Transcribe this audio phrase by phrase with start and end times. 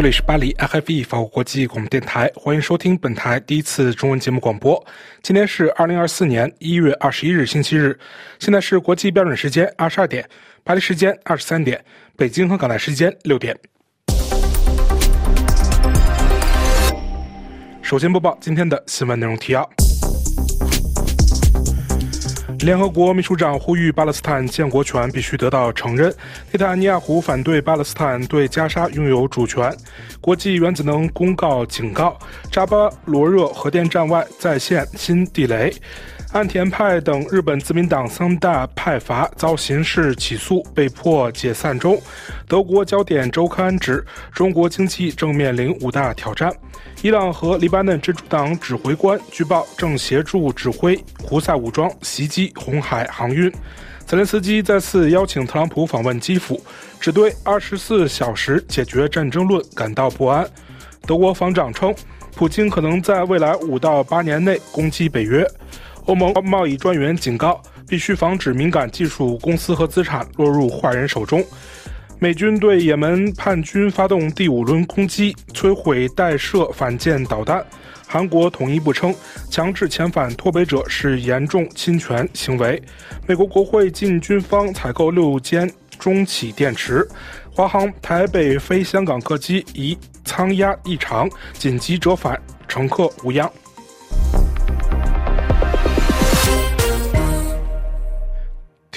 [0.00, 4.82] 这里是巴黎 IFE 法国国际广播电台，欢迎收听本台第一次中文节目广播。
[5.22, 7.98] 今天是二零二四年一月二十一日，星期日，
[8.38, 10.26] 现在是国际标准时间二十二点，
[10.64, 11.78] 巴黎时间二十三点，
[12.16, 13.54] 北京和港台时间六点。
[17.82, 19.68] 首先播报今天的新闻内容提要。
[22.62, 26.12] 联合国秘书长呼吁巴勒斯坦建国权必须得到承认。
[26.52, 29.74] 内塔尼亚胡反对巴勒斯坦对加沙拥有主权。
[30.20, 32.18] 国际原子能公告警告，
[32.52, 35.72] 扎巴罗热核电站外再现新地雷。
[36.32, 42.00] 岸田派等日本自民党三大派阀遭刑事起诉，被迫解散中。
[42.50, 46.52] 德国焦点周刊指，中国经济正面临五大挑战。
[47.00, 53.48] 伊朗和黎巴嫩真主党指挥官据报正协助指挥胡塞武装袭击红海航运。
[54.04, 56.60] 泽连斯基再次邀请特朗普访问基辅，
[56.98, 60.44] 只对二十四小时解决战争论感到不安。
[61.06, 61.94] 德国防长称，
[62.34, 65.46] 普京可能在未来五到八年内攻击北约。
[66.06, 71.44] 欧盟贸易专员警告，必须防止敏感技术公司和资产落入坏人手中。
[72.22, 77.64] 美军对也门叛军发动第五轮攻击，摧毁待射反舰导弹。
[78.06, 79.14] 韩国统一部称，
[79.48, 82.80] 强制遣返脱北者是严重侵权行为。
[83.26, 87.08] 美国国会禁军方采购六间中企电池。
[87.50, 93.50] 华航台北飞香港客机疑舱压异常，紧急折返，乘客无恙。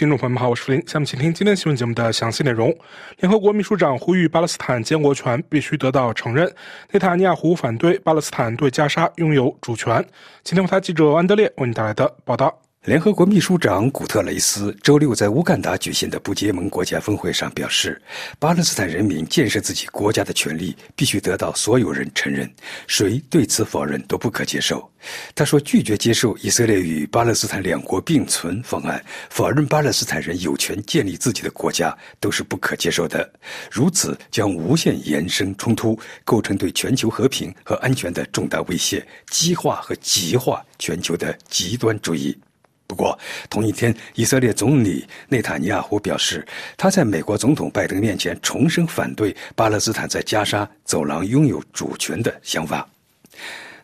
[0.03, 2.75] 听众朋友们好，我是福林，下面请听今天新闻节目的详细内容。
[3.19, 6.45] 联合国秘书长呼吁巴勒斯坦建国权必须得到承认。
[6.91, 10.05] 内塔尼亚胡反对巴勒斯坦对加沙拥有主权。
[10.43, 12.53] 今天，我台记者安德烈为你带来的报道。
[12.83, 18.01] 联合国秘书长古特雷斯周六在乌干达举行的不结盟国家峰会上表示，
[18.37, 22.53] 巴勒斯坦人民建设自己国家的权利必须得到所有人承认，
[22.85, 24.85] 谁对此否认都不可接受。
[25.33, 33.31] 他说，拒绝接受以色列与巴勒斯坦两国并存方案，否认巴勒斯坦人有权建立自己的国家，都是不可接受的。
[33.71, 42.37] 如此将无限延伸冲突，构成对全球和平和安全的重大威胁，激化和极化全球的极端主义。
[42.85, 43.17] 不过，
[43.49, 46.45] 同一天，以色列总理内塔尼亚胡表示，
[46.77, 52.87] 他在美国总统拜登面前重申反对巴勒斯坦在加沙走廊拥有主权的想法。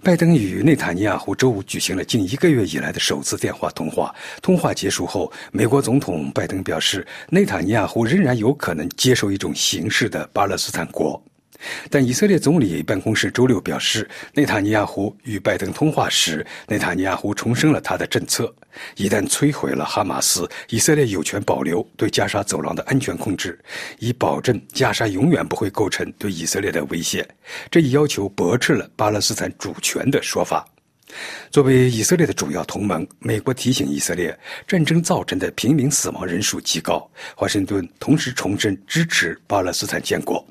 [0.01, 4.15] 拜登与内塔尼亚胡周五举行了近一个月以来的首次电话通话。
[4.41, 11.21] 通话结束后，美国总统拜登表示，内塔尼亚胡仍然有可能接受一种形式的巴勒斯坦国。
[11.89, 18.53] 但以色列总理办公室周六表示，内塔尼亚胡与拜登通话时，内塔尼亚胡重申了他的政策：
[18.95, 23.59] 一旦摧毁了哈马斯，以色列有权保留对加沙走廊的安全控制，
[23.99, 27.27] 以保证加沙永远不会构成对以色列的威胁。
[27.69, 30.65] 这一要求驳斥了巴勒斯坦主权的说法。
[31.49, 34.37] 作为以色列的主要同盟，美国提醒以色列，
[34.67, 37.09] 战争造成的平民死亡人数极高。
[37.35, 40.47] 华盛顿同时重申支持巴勒斯坦建国。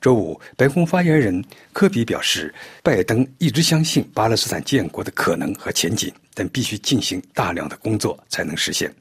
[0.00, 8.92] 周五，白宫发言人科比表示，拜登一直相信巴勒斯坦建国的可能和前景，但必须进行大量的工作才能实现。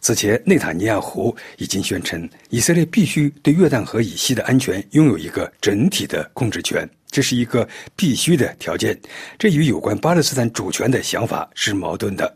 [0.00, 8.96] 此前，内塔尼亚胡已经宣称，以色列必须对约旦河以西的安全拥有一个整体的控制权，这是一个必须的条件。
[9.36, 12.32] 这与有关巴勒斯坦主权的想法是矛盾的。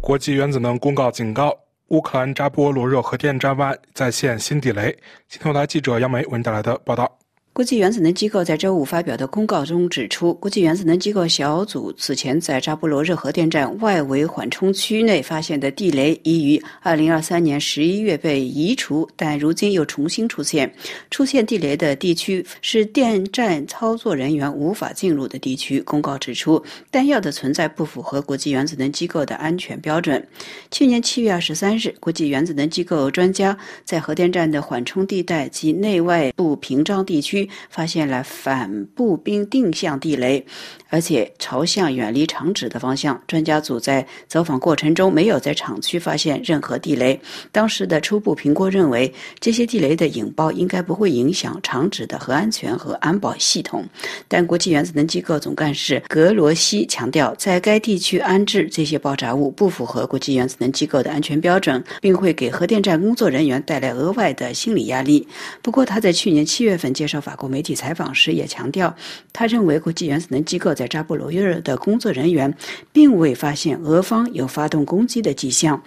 [0.00, 1.52] 国际原子能公告警告。
[1.88, 4.96] 乌克兰扎波罗热核电站外再现新地雷。
[5.28, 7.27] 新台记者杨梅为您带来的报道。
[7.58, 20.72] 国际原子能机构在周五发表的公告中指出，国际原子能机构小组此前在扎波罗热核电站外围缓冲区内发现的地雷已于2023年11月被移除，但如今又重新出现。
[21.10, 25.80] 出现地雷的地区是电站操作人员无法进入的地区。
[25.80, 30.24] 公告指出，弹药的存在不符合国际原子能机构的安全标准。
[30.70, 37.47] 去年7月23日，国际原子能机构专家在核电站的缓冲地带及内外部屏障地区。
[37.68, 40.46] 发现了反步兵定向地雷，
[40.88, 43.18] 而且朝向远离厂址的方向。
[43.26, 47.18] 专家组在走访过程中没有在厂区发现任何地雷。
[47.50, 53.82] 当时的初步评估认为，这些地雷的引爆应该不会影响厂址的核安全和安保系统。
[54.28, 65.26] 但国际原子能机构总干事格罗西强调，在该地区安置这些爆炸物不符合国际原子能机构的安全标准，并会给核电站工作人员带来额外的心理压力。
[65.62, 67.38] 不过，他在去年七月份接受法。
[67.38, 68.92] 国媒体采访时也强调，
[69.32, 72.54] 他认为国际原子能机构在扎波罗热的工作人员
[72.92, 75.82] 并未发现俄方有发动攻击的迹象。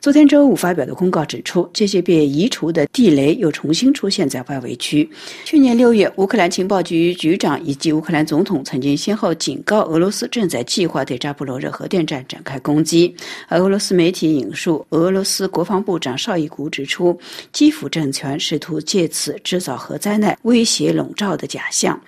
[0.00, 5.08] 昨天周五发表的公告指出，这些被移除的地雷又重新出现在外围区。
[5.44, 13.14] 去年六月，乌克兰情报局局长以及乌克兰总统曾经先后警告俄罗斯正在计划对扎波罗热核电站展开攻击。
[13.46, 17.16] 而俄罗斯媒体引述俄罗斯国防部长绍伊古指出，
[17.52, 22.00] 基辅政权试图借此制造核灾难、威胁笼罩的假象。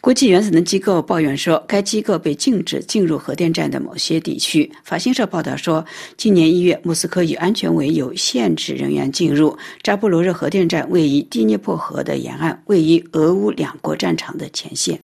[0.00, 4.70] 国际原子能机构抱怨说，该机构被禁止进入核电站的某些地区。
[4.82, 5.84] 法新社报道说，
[6.16, 14.98] 今年一月，莫斯科以安全为由限制人员进入扎波罗热核电站，位于第聂伯河的沿岸，位于俄乌两国战场的前线。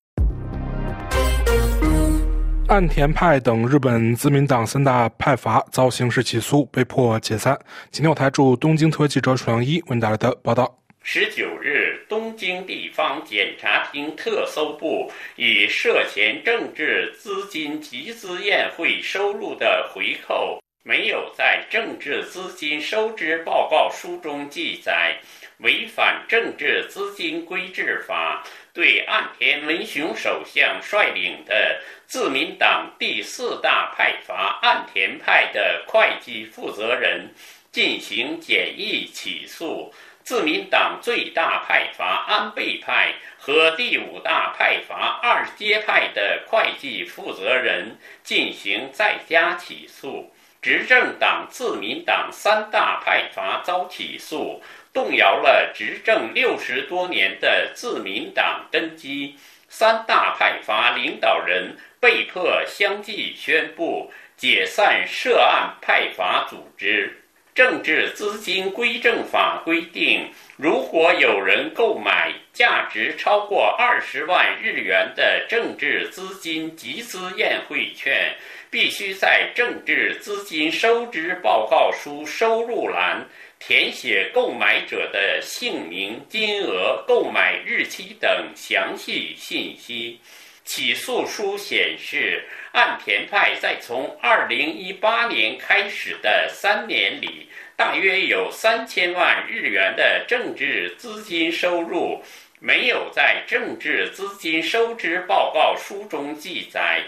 [2.69, 7.55] 岸田派等日本自民党三大派阀遭刑事起诉，被迫解散。
[7.91, 10.79] 今天，我台驻东京特记者楚良一为您带来的报道。
[11.03, 25.19] 十九日，东京地方检察厅特搜部以涉嫌政治资金集资宴会收入的回扣没有在政治资金收支报告书中记载，
[25.58, 37.29] 违反政治资金规制法，对岸田文雄首相率领的自民党第四大派阀岸田派的会计负责人
[37.73, 39.93] 进行简易起诉。
[40.26, 54.61] 自民党最大派阀安倍派和第五大派阀二阶派的会计负责人进行在家起诉，执政党自民党三大派阀遭起诉，
[54.93, 59.37] 动摇了执政六十多年的自民党根基。
[59.69, 67.23] 三大派阀领导人被迫相继宣布解散涉案派阀组织。
[67.56, 78.37] 政治资金规正法规定，如果有人购买价值超过二十万日元的政治资金集资宴会券，
[78.70, 83.26] 必须在政治资金收支报告书收入栏
[83.59, 90.20] 填写购买者的姓名、金额、购买日期等详细信息。
[90.67, 102.21] 起诉书显示，岸田派在从2018年开始的三年里，大约有三千万日元的政治资金收入
[102.59, 107.01] 没有在政治资金收支报告书中记载。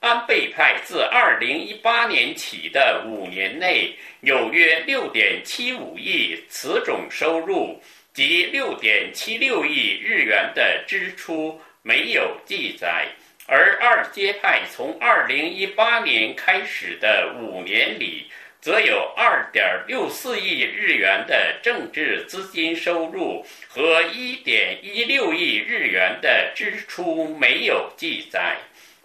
[0.00, 7.80] 安倍派自2018年起的五年内，有约6.75亿此种收入
[8.12, 11.58] 及6.76亿日元的支出。
[11.86, 13.06] 没有记载，
[13.46, 18.26] 而二阶派从二零一八年开始的五年里，
[18.60, 28.56] 则有二点六四亿日元的政治资金收入和一点一六亿日元的支出没有记载。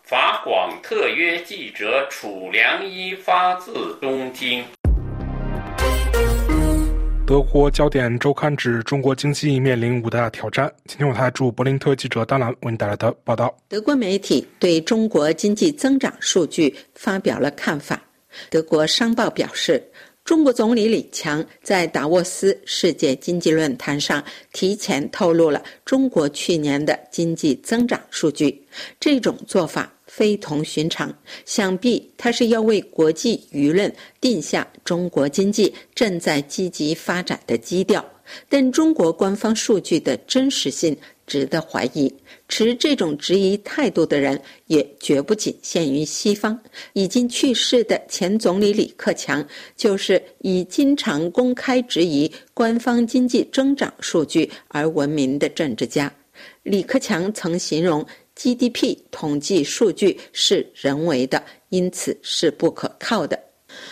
[0.01, 4.65] 法广特约记者楚良一发自东京。
[7.31, 10.69] 德国焦点周刊指中国经济面临五大挑战。
[10.85, 18.03] 今天我台驻柏林特记者丹兰为您带来的报道：德国媒体对中国经济增长数据发表了看法。
[18.49, 19.81] 德国商报表示，
[20.25, 28.61] 中国总理李强在达沃斯世界经济论坛上提前透露了中国去年的经济增长数据。
[28.99, 29.89] 这种做法。
[30.13, 31.09] 非同寻常，
[31.45, 38.05] 想必他是要为国际舆论定下中国经济正在积极发展的基调。
[38.49, 40.95] 但中国官方数据的真实性
[41.25, 42.13] 值得怀疑。
[42.49, 46.59] 持这种质疑态度的人也绝不仅限于西方。
[46.91, 49.45] 已经去世的前总理李克强
[49.77, 56.13] 就是以经常公开质疑官方经济增长数据而闻名的政治家。
[56.63, 58.05] 李克强曾形容。
[58.41, 63.39] GDP 统计数据是人为的，因此是不可靠的。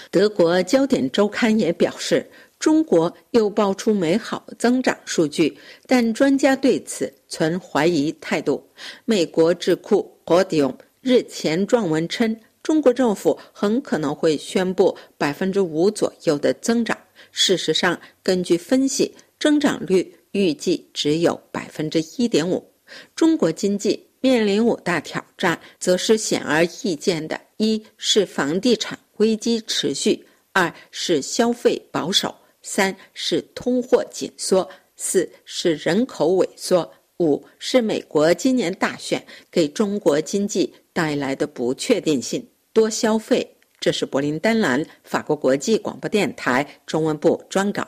[0.10, 2.28] 德国焦点周刊也表示，
[2.58, 8.68] 中国又爆出美好增长数据，但专家对此存怀疑态度。
[9.06, 16.98] 美国智库 Audium 日前撰文称，中国政府很可能会宣布百分之五左右的增长。
[17.32, 22.68] 事实上，根据分析，增长率预计只有百分之一点五。
[23.16, 24.09] 中国经济。
[24.22, 32.30] 面临五大挑战，则是显而易见的：一是房地产危机持续；二是消费保守；
[32.62, 42.46] 三是通货紧缩；四是人口萎缩；五是美国今年大选给中国经济带来的不确定性。
[42.74, 47.88] 多消费，这是柏林丹兰法国国际广播电台中文部专稿。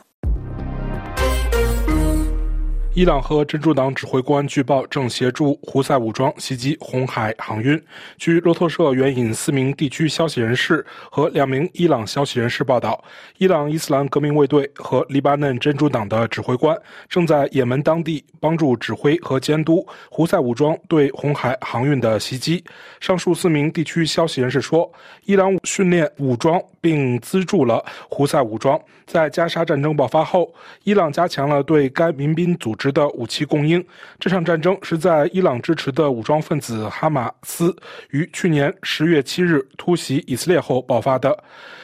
[2.93, 7.81] 伊朗和真主党指挥官据报正协助胡塞武装袭击红海航运。
[8.17, 13.01] 据路透社援引四名地区消息人士和两名伊朗消息人士报道，
[13.37, 22.61] 伊朗伊斯兰革命卫队和黎巴嫩真主党的指挥官正在也门当地帮助指挥和监督胡塞武装对红海航运的袭击。
[22.99, 24.91] 上述四名地区消息人士说，
[25.23, 28.77] 伊朗训练武装并资助了胡塞武装。
[29.07, 33.85] 在加沙战争爆发后，伊朗加强了对该民兵组织的武器供应。
[34.17, 37.75] 这场战争是在伊朗支持的武装分子哈马斯
[38.11, 41.37] 于去年十月七日突袭以色列后爆发的。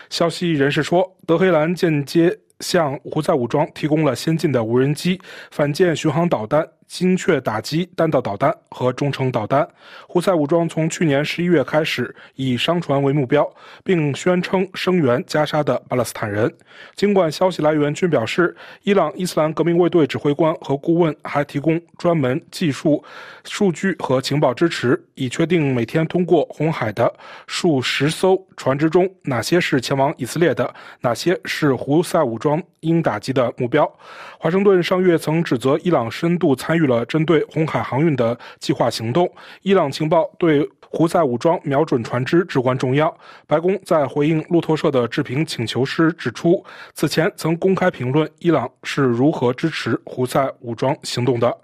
[0.10, 5.20] 消息人士说，德黑兰间接向胡塞武装提供了先进的无人机、
[5.52, 6.66] 反舰巡航导弹。
[6.88, 9.68] 精确打击弹道导弹和中程导弹。
[10.08, 13.48] 胡塞武装从去年十一月开始以商船为目标，
[13.84, 16.52] 并宣称声援加沙的巴勒斯坦人。
[16.96, 23.04] 尽管消息来源均表示，伊朗伊斯兰革命卫队指挥官和顾问还提供专门技术、
[23.44, 27.14] 数据和情报支持，以确定每天通过红海的
[27.48, 33.92] 数十艘船只中哪些是前往以色列的，哪些是胡塞武装应打击的目标。
[34.40, 39.30] 华盛顿上月曾指责伊朗深度参预了针对红海航运的计划行动。
[39.64, 43.14] 伊朗情报对胡塞武装瞄准船只至关重要。
[43.46, 51.58] 白宫在回应路透社的置评请求时指出，此前曾公开评论伊朗是如何支持胡塞武装行动的。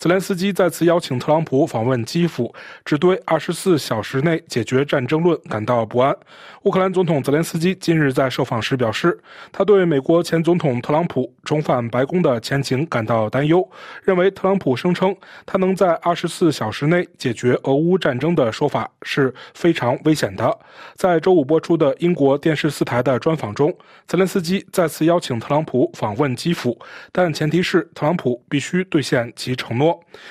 [0.00, 2.54] 泽连斯基再次邀请特朗普访问基辅，
[2.86, 6.16] 只对二十四小时内解决战争论感到不安。
[6.62, 9.20] 乌克兰总统泽连斯基近日在受访时表示，
[9.52, 13.62] 他对美国前总统特朗普重返白宫的前景感到担忧，
[14.02, 15.14] 认为特朗普声称
[15.44, 20.58] 他能在二十四小时内解决俄乌战争的说法是非常危险的。
[20.94, 23.70] 在周五播出的英国电视四台的专访中，
[24.06, 26.78] 泽连斯基再次邀请特朗普访问基辅，
[27.12, 29.89] 但前提是特朗普必须兑现其承诺。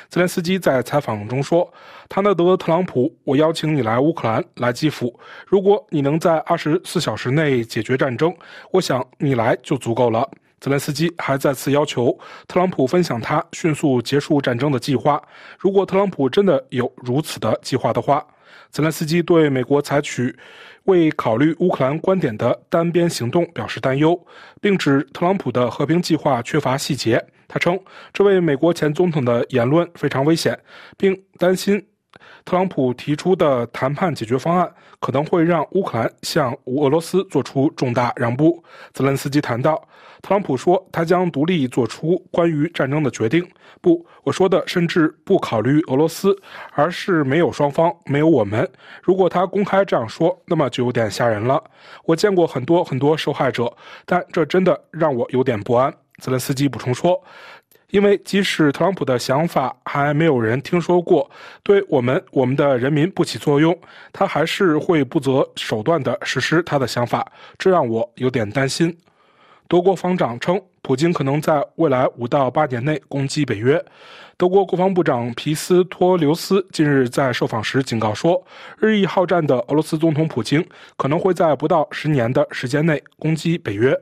[0.09, 1.71] 泽连斯基在采访中说
[2.09, 5.17] ：“唐纳德·特朗普，我邀请你来乌克兰，来基辅。
[5.47, 8.35] 如果你能在二十四小时内解决战争，
[8.71, 12.11] 我想你来就足够了。”泽连斯基还再次要求
[12.45, 15.21] 特朗普分享他迅速结束战争的计划。
[15.57, 18.21] 如果特朗普真的有如此的计划的话，
[18.69, 20.35] 泽连斯基对美国采取
[20.83, 24.19] 未考虑乌克兰观点的单边行动表示担忧，
[24.59, 27.25] 并指特朗普的和平计划缺乏细节。
[27.49, 27.77] 他称，
[28.13, 30.57] 这位美国前总统的言论非常危险，
[30.95, 31.85] 并担心
[32.45, 38.63] 特朗普提出的谈判解决方案可能会让乌克兰向俄罗斯做出重大让步。
[38.93, 39.75] 泽连斯基谈到，
[40.21, 43.45] 特朗普说他将独立做出关于战争的决定。
[43.81, 46.35] 不，我说的甚至不考虑俄罗斯，
[46.73, 48.69] 而是没有双方，没有我们。
[49.01, 51.63] 如果他公开这样说，那么就有点吓人了。
[52.05, 53.71] 我见过很多很多受害者，
[54.05, 55.93] 但这真的让我有点不安。
[56.19, 57.21] 泽连斯基补充说
[57.89, 61.29] ：“因为即使特朗普的想法还没有人听说过，
[61.63, 63.75] 对我们我们的人民不起作用，
[64.13, 68.95] 他还是会不择手段地实施他的想法，这让我有点担心。”
[69.69, 73.79] 德国防长称，普京可能在未来五到八年内攻击北约。
[74.35, 78.43] 德国国防部长皮斯托留斯近日在受访时警告说，
[78.79, 80.65] 日益好战的俄罗斯总统普京
[80.97, 83.95] 可能会在不到十年的时间内攻击北约。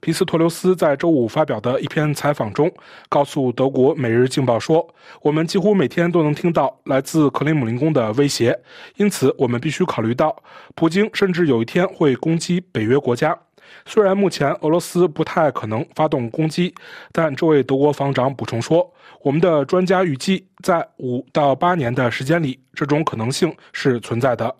[0.00, 2.72] 皮斯托留斯在周五发表的一篇采访中
[3.08, 4.88] 告诉德国《每日镜报》说
[5.20, 8.56] ：“我们几乎每天都能听到来自克里姆林宫的威胁，
[8.94, 10.40] 因此我们必须考虑到，
[10.76, 13.36] 普京甚至有一天会攻击北约国家。”
[13.86, 16.74] 虽然目前俄罗斯不太可能发动攻击，
[17.12, 24.54] 但这位德国防长补充说：“我们的专家预计，在五到八年的时间里，这种可能性是存在的。”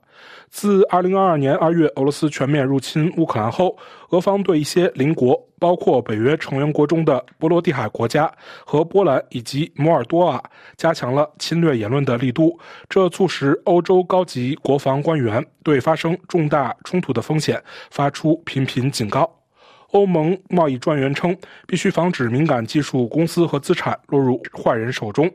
[0.51, 3.77] 自2022年2月俄罗斯全面入侵乌克兰后，
[4.11, 8.33] 俄方对一些邻国，包括北约成员国中的波罗的海国家
[8.65, 10.43] 和波兰以及摩尔多瓦，
[10.77, 12.59] 加强了侵略言论的力度。
[12.89, 19.31] 这促使欧洲高级国防官员对发生重大冲突的风险发出频频警告。
[19.93, 21.35] 欧盟贸易专员称，
[21.67, 25.31] 必须防止敏感技术公司和资产落入坏人手中。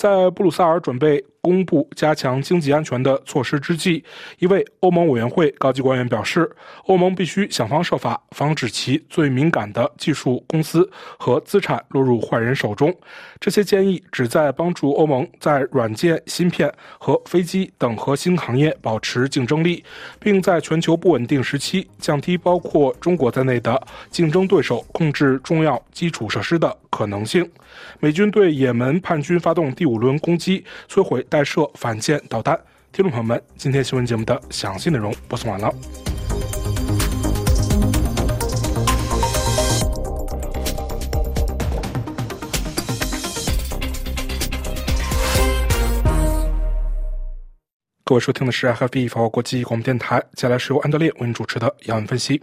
[0.00, 4.02] 在布鲁塞尔准备公布加强经济安全的措施之际，
[4.38, 6.50] 一位欧盟委员会高级官员表示，
[6.86, 12.90] 欧盟必须想方设法防止其最敏感的技术公司和资产落入坏人手中。
[13.38, 19.84] 这些建议旨在帮助欧盟在软件、芯片和飞机等核心行业保持竞争力，
[20.18, 23.78] 并在全球不稳定时期降低包括中国在内的
[24.08, 27.48] 竞争对手控制重要基础设施的可能性。
[28.00, 32.58] 美军对也门叛军发动第五轮攻击摧毁弹射反舰导弹。
[32.92, 35.72] 听众朋友们今天新闻节目的详细内容播送完了。
[48.10, 52.42] 各位收听的是 fb 法国国际广播电台接下来是由安德烈为您主持的杨文分析。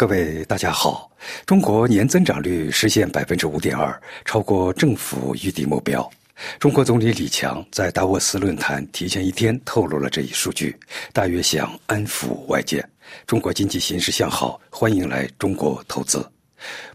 [0.00, 1.10] 各位大家好，
[1.44, 6.10] 中国年增长率实现百分之五点二，超过政府预定目标。
[6.58, 10.74] 中国总理李强在达沃斯论坛提前一天透露了这一数据，
[11.12, 12.82] 大约想安抚外界。
[13.26, 16.26] 中国经济形势向好，欢迎来中国投资。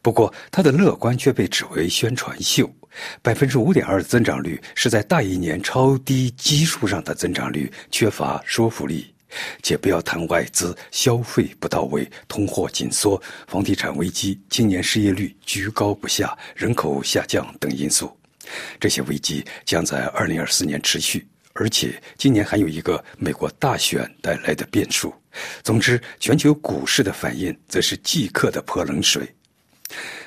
[0.02, 2.68] 不过，他的乐观却被指为宣传秀。
[3.22, 9.14] 百分之五点二的增长率是在大一年超低基数上的增长率，缺乏说服力。
[9.64, 18.16] 且不要谈外资消费不到位、通货紧缩、房地产危机、青年失业率居高不下、人口下降等因素。
[18.80, 25.14] 这些危机将在二零二四年持续，而且今年还有一个美国大选带来的变数。
[25.64, 29.35] 总之，全球股市的反应则是即刻的泼冷水。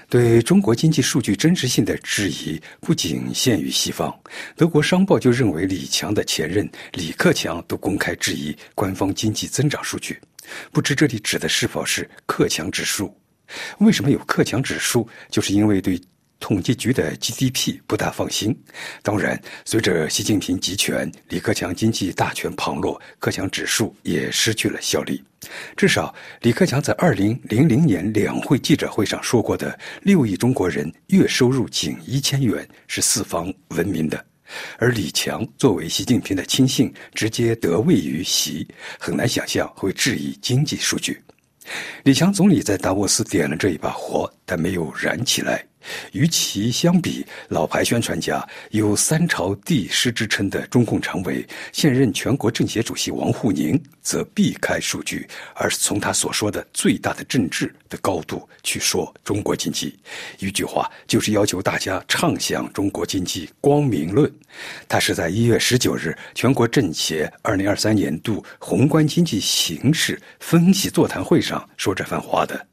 [0.08, 4.14] 对中国经济数据真实性的质疑不仅限于西方，
[4.56, 10.18] 德国商报就认为李强的前任李克强都公开质疑官方经济增长数据，
[10.72, 13.14] 不知这里指的是否是克强指数？
[13.80, 15.06] 为什么有克强指数？
[15.30, 16.00] 就是因为对。
[16.40, 18.56] 统计局的 GDP 不大放心。
[19.02, 25.22] 当然，随着习近平集权，李克强经济大权旁落，克强指数也失去了效力。
[25.76, 34.24] 至少，李克强在二零零零年两会记者会上说过的“六亿中国人月收入仅一千元”是四方闻名的。
[34.78, 38.66] 而李强作为习近平的亲信，直接得位于习，
[38.98, 41.20] 很难想象会质疑经济数据。
[42.04, 45.67] 李强总理在达沃斯点了这一把火，但没有燃起来。
[46.12, 59.98] 与其相比，老牌宣传家有“三朝帝师”之称的中共常委、现任全国政协主席王沪宁，则避开数据，而是从他所说的最大的政治的高度去说中国经济。
[60.38, 64.30] 一句话，就是要求大家畅想中国经济光明论。
[64.88, 72.67] 他是在一月十九日全国政协二零二三年度宏观经济形势分析座谈会上说这番话的。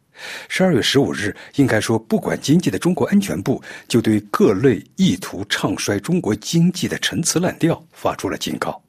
[0.48, 8.82] 十二月十五日，应该说，不管经济的中国安全部就对各类意图唱衰中国经济的陈词滥调发出了警告。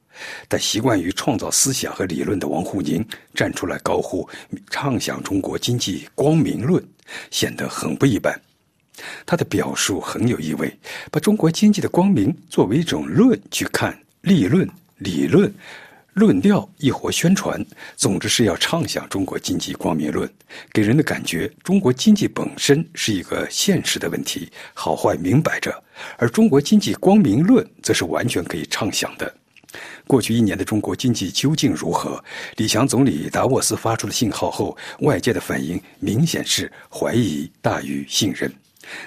[0.47, 4.27] 但习惯于创造思想和理论的王沪宁站出来高呼
[4.71, 6.83] 畅想中国经济光明论，
[7.29, 8.33] 显得很不一般。
[9.27, 10.75] 他的表述很有意味，
[11.11, 15.53] 把中国经济的光明作为一种论去看，立论、理论。
[16.17, 17.63] 论调亦或宣传，
[17.95, 20.27] 总之是要畅想中国经济光明论，
[20.73, 25.71] 给人的感觉，中国经济本身是一个现实的问题，好坏明摆着；
[26.17, 29.31] 而中国经济光明论则是完全可以畅想的。
[30.07, 32.23] 过去一年的中国经济究竟如何？
[32.55, 38.51] 李强总理达沃斯发出了信号后，外界的反应明显是怀疑大于信任。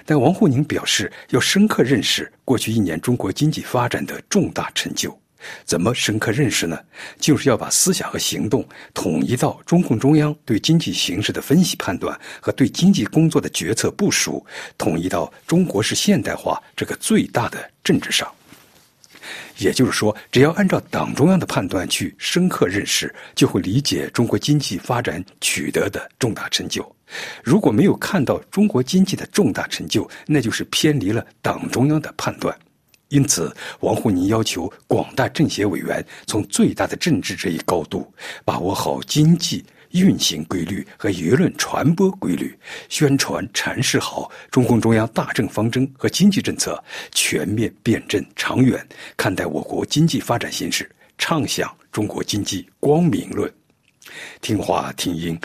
[0.07, 5.21] 但王沪宁表示，要深刻认识过去一年中国经济发展的重大成就。
[5.65, 6.79] 怎么深刻认识呢？
[7.19, 14.45] 就是要把思想和行动统一到中共中央对经济形势的分析判断和对经济工作的决策部署，
[14.77, 18.31] 统一到中国式现代化这个最大的政治上。
[19.59, 26.97] 也就是说，只要按照党中央的判断去深刻认识，就会理解中国经济发展取得的重大成就。
[27.45, 32.57] 如果没有看到中国经济的重大成就，那就是偏离了党中央的判断。
[33.11, 38.07] 因此，王沪宁要求广大政协委员从最大的政治这一高度
[38.45, 42.57] 把握好经济运行规律和舆论传播规律，
[42.89, 53.53] 宣传阐释好中共中央大政方针和经济政策，全面辩证长远看待我国经济发展形势，畅想中国经济光明论。
[54.41, 55.37] 听话听音，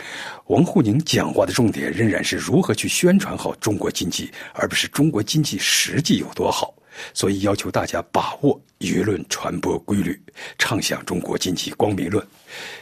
[0.46, 6.72] 王沪宁讲话的重点仍然是如何去宣传好中国经济，而不是中国经济实际有多好。
[7.14, 10.20] 所以要求大家把握舆论传播规律，
[10.58, 12.26] 畅想中国经济光明论。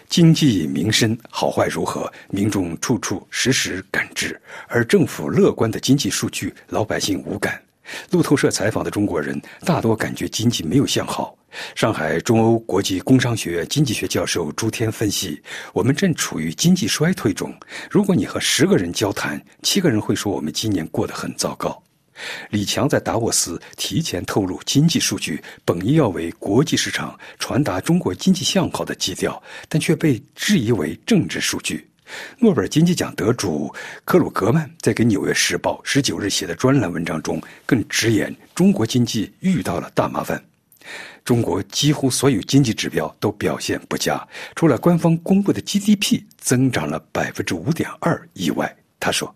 [0.10, 4.36] 经济民生好坏如何，民众处处实时感知；
[4.68, 7.62] 而政府乐观的经济数据，老百姓无感。
[8.12, 11.36] 路透社采访的中国人大多感觉经济没有向好。
[11.76, 15.42] 上海中欧国际工商学院经济学教授朱天分析：
[15.74, 17.54] 我们正处于经济衰退中。
[17.92, 21.84] 如果你和十个人交谈，七个人会说我们今年过得很糟糕。
[22.50, 31.88] 李强在达沃斯提前透露经济数据，本意要为国际市场传达中国经济向好的基调，但却被质疑为政治数据。
[32.38, 33.74] 诺贝尔经济奖得主
[34.06, 40.44] 克鲁格曼在给《纽约时报》十九日写的专栏文章中，更直言中国经济遇到了大麻烦。
[41.24, 44.22] 中国几乎所有经济指标都表现不佳，
[44.56, 49.34] 除了官方公布的 GDP 增长了百分之五点二以外，他说。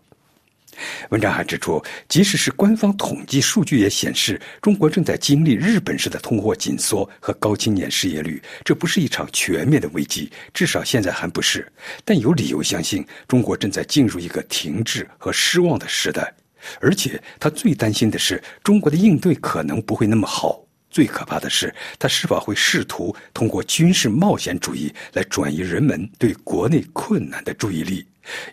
[1.10, 8.42] 文章还指出，即使是官方统计数据也显示，中国正在经历日本式的通货紧缩和高青年失业率。
[8.64, 11.70] 这不是一场全面的危机，至少现在还不是。
[12.04, 16.34] 但有理由相信，中国正在进入一个停滞和失望的时代。
[16.80, 20.64] 而且，他最担心的是，中国的应对可能不会那么好。
[20.90, 28.04] 最可怕的是，他是否会试图通过军事冒险主义来转移人们对国内困难的注意力。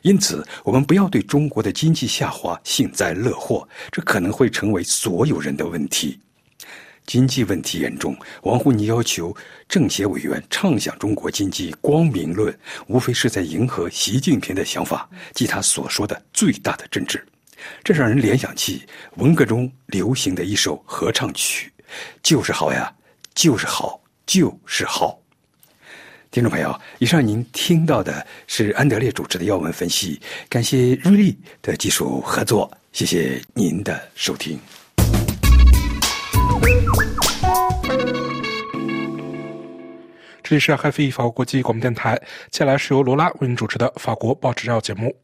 [0.01, 6.19] 因此，我们不要对中国的经济下滑幸灾乐祸，这可能会成为所有人的问题。
[7.05, 9.35] 经济问题严重，王沪宁要求
[9.69, 12.57] 政协委员畅想中国经济光明论，
[12.88, 17.23] 无非是在迎合习近平的想法，即他所说的最大的政治。
[17.83, 18.83] 这让人联想起
[19.17, 21.71] 文革中流行的一首合唱曲
[22.23, 22.91] ：“就是好呀，
[23.35, 25.19] 就是好，就是好。”
[26.35, 30.19] 听众朋友，以上您听到的是安德烈主持的要闻分析，
[30.49, 34.59] 感谢瑞丽的技术合作，谢谢您的收听。
[40.43, 42.21] 这里是海飞法国国际广播电台，
[42.51, 45.15] 接下来是由罗拉为您主持的法国报纸要节目。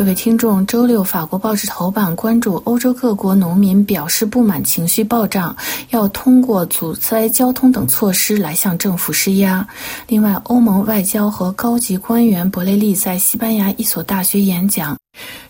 [0.00, 5.54] 各位听众，周六法国报纸头版关注欧洲各国农民表示不满，情绪暴涨，
[5.90, 9.68] 要通过阻塞交通等措施来向政府施压。
[10.08, 14.96] 另外，欧盟外交和高级官员博雷利在西班牙一所大学演讲。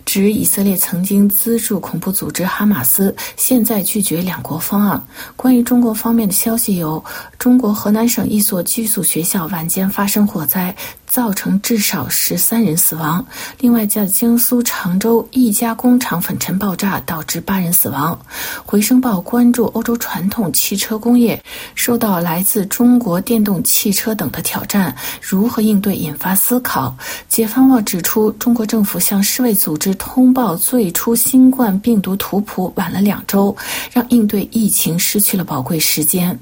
[0.05, 5.01] 指以色列曾经资助恐怖组织哈马斯，现在拒绝两国方案。
[5.37, 7.05] 关于中国方面的消息有：
[7.39, 10.75] 中国河南省一所寄宿学校晚间发生火灾，
[11.07, 13.25] 造成至少十三人死亡；
[13.61, 18.19] 另外，在江苏常州一家工厂粉尘爆炸，导致八人死亡。
[18.67, 21.41] 回声报关注欧洲传统汽车工业
[21.77, 26.93] 受到来自中国电动汽车等的挑战，如何应对引发思考。
[27.29, 29.95] 解放报指出，中国政府向世卫组织。
[29.95, 33.55] 通报最初新冠病毒图谱晚了两周，
[33.93, 36.39] 让应对疫情失去了宝贵时间。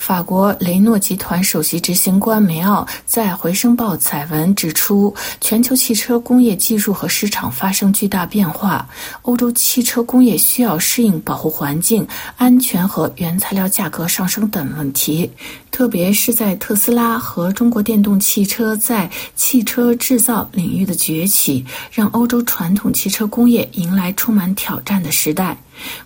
[0.00, 8.88] 法国雷诺集团首席执行官梅奥在《回声报》载文指出，全球汽车工业技术和市场发生巨大变化，
[9.22, 12.04] 欧洲汽车工业需要适应保护环境、
[12.38, 15.30] 安全和原材料价格上升等问题，
[15.70, 25.58] 特别是在特斯拉和中国电动汽车在汽车制造领域的崛起，让欧洲传统汽车工业迎来充满挑战的时代。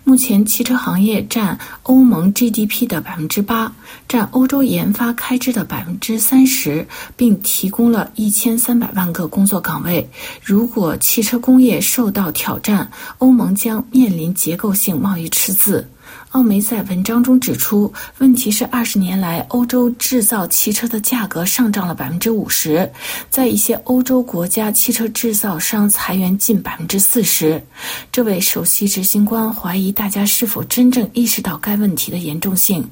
[0.03, 3.71] 目前，汽车行业占欧盟 GDP 的百分之八，
[4.07, 10.09] 占欧洲研发开支的百分之三十，并提供了一千三百万个工作岗位。
[10.43, 15.87] 如果汽车工业受到挑战，欧盟将面临结构性贸易赤字。
[16.35, 22.91] 奥梅在文章中指出，问题是二十年来欧洲制造汽车的价格上涨了百分之五十，
[23.29, 27.63] 在一些欧洲国家，汽车制造商裁员近百分之四十。
[28.11, 32.85] 这位首席执行官怀疑大家是否真正意识到该问题的严重性。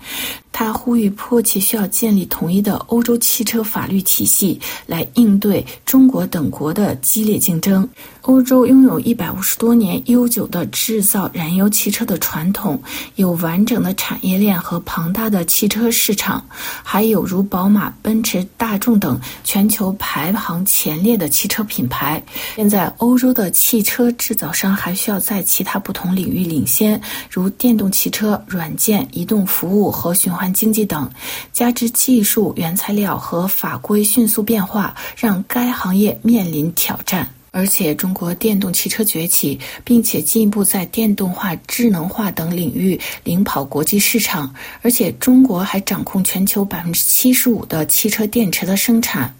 [0.53, 7.85] 他呼吁迫切需要建立统一的欧洲汽车法律体系，来应对中国等国的激烈竞争。
[8.21, 12.81] 欧洲拥有一百五十多年悠久的制造燃油汽车的传统，
[13.15, 16.45] 有完整的产业链和庞大的汽车市场，
[16.83, 22.23] 还有如宝马、奔驰、大众等全球排行前列的汽车品牌。
[22.55, 30.42] 现在，欧洲的汽车制造商还需要在其他不同领域领先，如电动汽车、软件、移动服务和循环。
[30.51, 31.07] 经济等，
[31.51, 37.29] 加之技术、原材料和法规迅速变化，让该行业面临挑战。
[37.51, 44.51] 而且，中国电动汽车崛起，并且进一步在电动化、智能化等领域领跑国际市场。
[44.81, 49.31] 而且，中国还掌控全球百分之七十五的汽车电池的生产。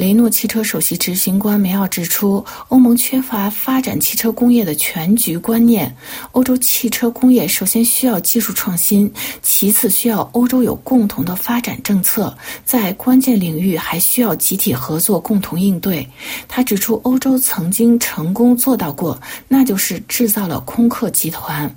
[0.00, 5.94] 雷诺汽车首席执行官梅奥指出，欧盟缺乏发展汽车工业的全局观念。
[6.32, 12.34] 欧洲汽车工业首先需要技术创新，其次需要欧洲有共同的发展政策，
[12.64, 16.08] 在关键领域还需要集体合作，共同应对。
[16.48, 21.70] 他指出，欧洲曾经成功做到过，那就是制造了空客集团。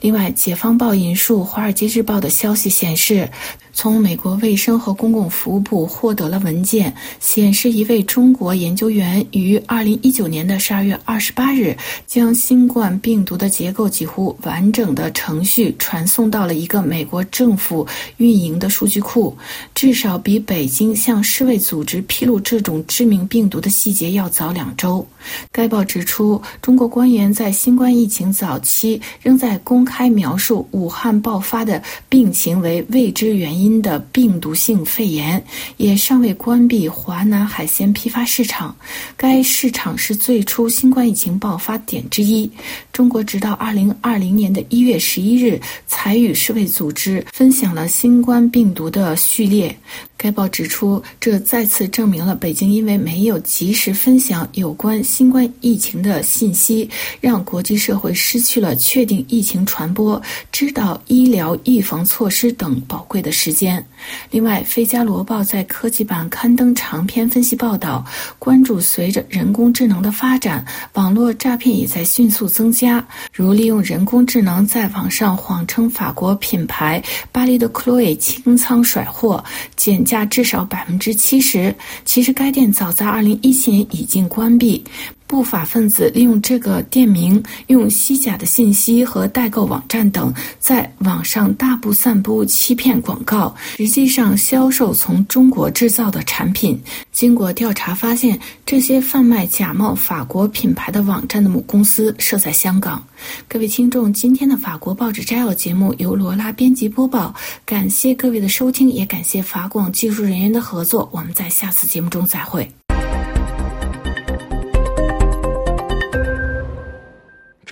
[0.00, 3.28] 另外，《解放报》引述《华尔街日报》的消息显示。
[3.76, 17.84] 从美国卫生和公共服务部获得了文件，显示一位中国研究员于二零一九年的十二月二十八日，将新冠病毒的结构几乎完整的程序传送到了一个美国政府
[18.18, 19.36] 运营的数据库，
[19.74, 25.04] 至少比北京向世卫组织披露这种致命病毒的细节要早两周。
[25.50, 33.74] 该报指出，中国官员在新冠疫情早期仍在公开描述武汉爆发的病情为未知原因。
[33.84, 35.44] 的病毒性肺炎，
[35.76, 38.74] 也尚未关闭华南海鲜批发市场。
[39.16, 42.50] 该市场是最初新冠疫情爆发点之一。
[42.92, 49.76] 中国直到二零二零年的一月十一日才与世卫组织分享了新冠病毒的序列。
[50.16, 56.88] 该报指出，这再次证明了北京因为没有及时分享有关新冠疫情的信息，
[57.20, 63.86] 让国际社会失去了确定疫情传播、知道医疗预防措施等宝贵的时间。
[64.30, 68.04] 另外，《费加罗报》在科技版刊登长篇分析报道，
[68.38, 80.02] 关注随着人工智能的发展，网络诈骗也在迅速增加，如利用人工智能在网上谎称法国品牌巴黎的 Chloe 清仓甩货，减。
[80.04, 81.74] 价至少百分之七十。
[82.04, 84.84] 其实该店早在二零一七年已经关闭。
[85.34, 96.80] 不法分子利用这个店名，用虚假的信息和代购网站等，在网上大步散布欺骗广告，实际上销售从中国制造的产品。
[97.10, 103.04] 经过调查发现，这些贩卖假冒法国品牌的网站的母公司设在香港。
[103.48, 107.34] 各位听众，今天的法国报纸摘要节目由罗拉编辑播报，
[107.66, 111.08] 感谢各位的收听，也感谢法广技术人员的合作。
[111.12, 112.70] 我们在下次节目中再会。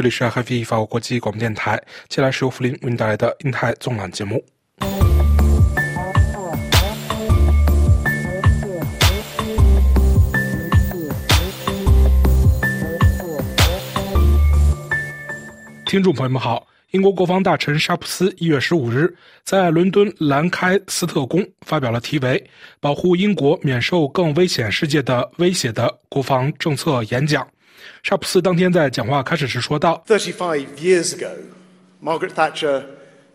[0.03, 4.45] 这里是 HiFi 法国国际广播电台，接下来是由福林为您带来的英台纵览节目。
[15.87, 22.41] 听众朋友们好，英国国防大臣沙普斯一月十五日在伦敦兰开斯特宫发表了题为
[22.81, 27.47] 《保护英国免受更危险世界的威胁》的国防政策演讲。
[28.03, 31.31] 沙普斯当天在讲话开始时说道：“Thirty-five years ago,
[32.03, 32.83] Margaret Thatcher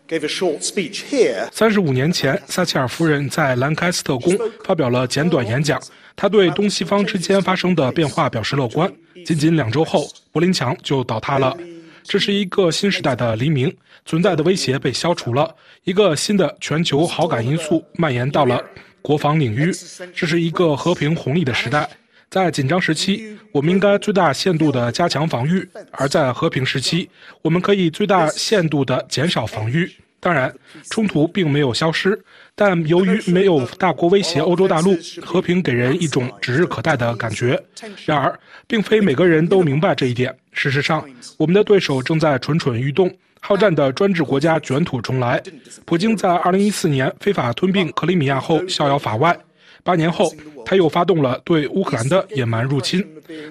[0.08, 1.48] gave a short speech here。
[1.52, 5.80] 三十五年前，撒切尔夫人在兰开斯特宫发表了简短演讲。
[6.16, 8.92] 她对东西方之间发生的变化表示乐观。
[9.24, 11.56] 仅仅两周后，柏林墙就倒塌了。
[12.02, 18.62] 这是一个新时代的黎明，存在的威胁被消除了，一个新的全球好感因素蔓延到了
[19.02, 19.70] 国防领域。
[20.14, 21.88] 这是一个和平红利的时代。”
[22.30, 27.08] 在紧张时期，我们应该最大限度地加强防御；而在和平时期，
[27.40, 29.90] 我们可以最大限度地减少防御。
[30.20, 30.52] 当然，
[30.90, 32.20] 冲突并没有消失，
[32.54, 37.58] 但由于没有大国威胁欧洲大陆，和平给人一种指日可待的感觉。
[38.04, 40.36] 然而，并非每个人都明白这一点。
[40.52, 41.02] 事实上，
[41.38, 43.10] 我们的对手正在蠢蠢欲动，
[43.40, 45.42] 好战的专制国家卷土重来。
[45.86, 49.34] 普京在2014年非法吞并克里米亚后逍遥法外。
[49.88, 50.30] 八年后，
[50.66, 53.02] 他又发动了对乌克兰的野蛮入侵。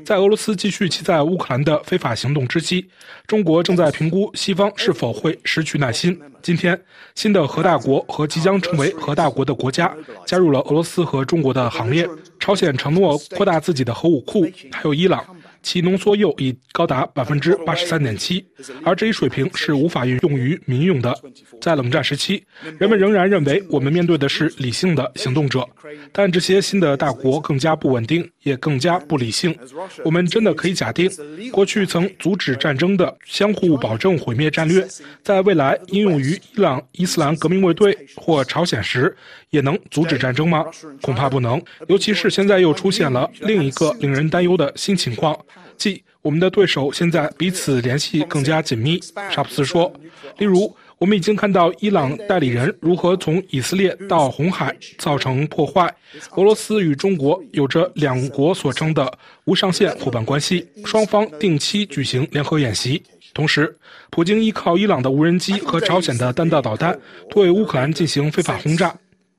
[0.05, 2.85] 在俄罗斯继续其在乌克兰的非法行动之际，
[3.25, 6.15] 中国正在评估西方是否会失去耐心。
[6.43, 6.79] 今天，
[7.15, 9.91] 新的核大国和即将成为核大国的国家
[10.27, 12.07] 加入了俄罗斯和中国的行列。
[12.39, 15.25] 朝鲜承诺扩大自己的核武库，还有伊朗。
[15.61, 18.45] 其浓缩铀已高达百分之八十三点七，
[18.83, 21.13] 而这一水平是无法运用于民用的。
[21.61, 22.43] 在冷战时期，
[22.79, 25.67] 人们仍然认为我们面对的是理性的行动者，
[26.11, 29.57] 但这些新的大国更加不稳定，也更加不理性。
[30.03, 31.09] 我们真的可以假定，
[31.51, 34.87] 过去曾阻止战争的相互保证毁灭战略，
[35.23, 39.15] 在未来应用于伊朗伊斯兰革命卫队或朝鲜时，
[39.49, 40.65] 也能阻止战争吗？
[41.01, 41.61] 恐怕不能。
[41.87, 45.37] 尤其是现在又出现了另一个令人担忧的新情况。
[45.77, 48.99] 即我们的对手现在彼此联系更加紧密，
[49.31, 49.91] 沙普斯说。
[50.37, 55.93] 例如，我们已经看到伊朗代理人如何从以色列到红海造成破坏。
[56.35, 59.11] 俄罗斯与中国有着两国所称的
[59.45, 63.01] 无上限伙伴关系，双方定期举行联合演习。
[63.33, 63.77] 同时，
[64.09, 68.93] 普京依靠伊朗的无人机和朝鲜的弹道导弹对乌克兰进行非法轰炸。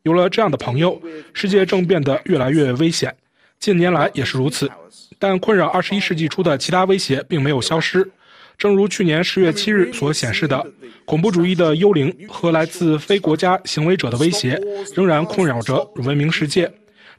[0.04, 1.00] 有了这样的朋友，
[1.34, 3.14] 世界正变得越来越危险。
[3.58, 4.70] 近年来也是如此。
[5.18, 8.08] 但困扰二十一世纪初的其他威胁并没有消失，
[8.56, 10.64] 正如去年十月七日所显示的，
[11.04, 14.60] 恐怖主义的幽灵和来自非国家行为者的威胁
[14.94, 16.70] 仍然困扰着文明世界。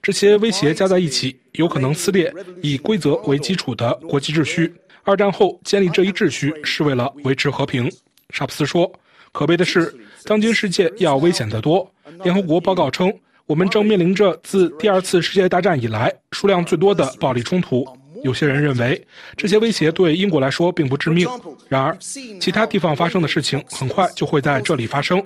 [0.02, 4.74] 这些威胁加在一起，有可能撕裂以规则为基础的国际秩序。
[5.04, 7.92] 二战后建立这一秩序是为了维持和平，
[8.30, 8.90] 沙普斯说。
[9.32, 11.90] 可悲的是，当今世界要危险得多。
[12.24, 13.14] 联合国报告称。
[13.50, 17.84] 我们正面临着自第二次世界大战以来数量最多的暴力冲突。
[18.24, 19.04] 有些人认为
[19.36, 21.28] 这些威胁对英国来说并不致命，
[21.68, 25.20] 然而其他地方发生的事情很快就会在这里发生。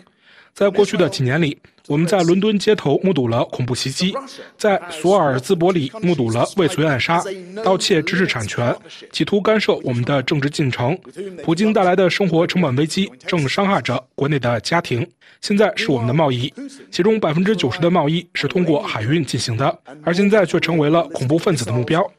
[0.53, 4.15] 在过去的几年里，我们在伦敦街头目睹了恐怖袭击，
[4.57, 7.21] 在索尔兹伯里目睹了未遂暗杀、
[7.63, 8.73] 盗窃知识产权、
[9.11, 10.97] 企图干涉我们的政治进程。
[11.43, 15.05] 普京带来的生活成本危机正伤害着国内的家庭。
[15.41, 16.53] 现在是我们的贸易，
[16.89, 22.09] 其中百分之九十的贸易是通过海运进行的，而现在却成为了恐怖分子的目标。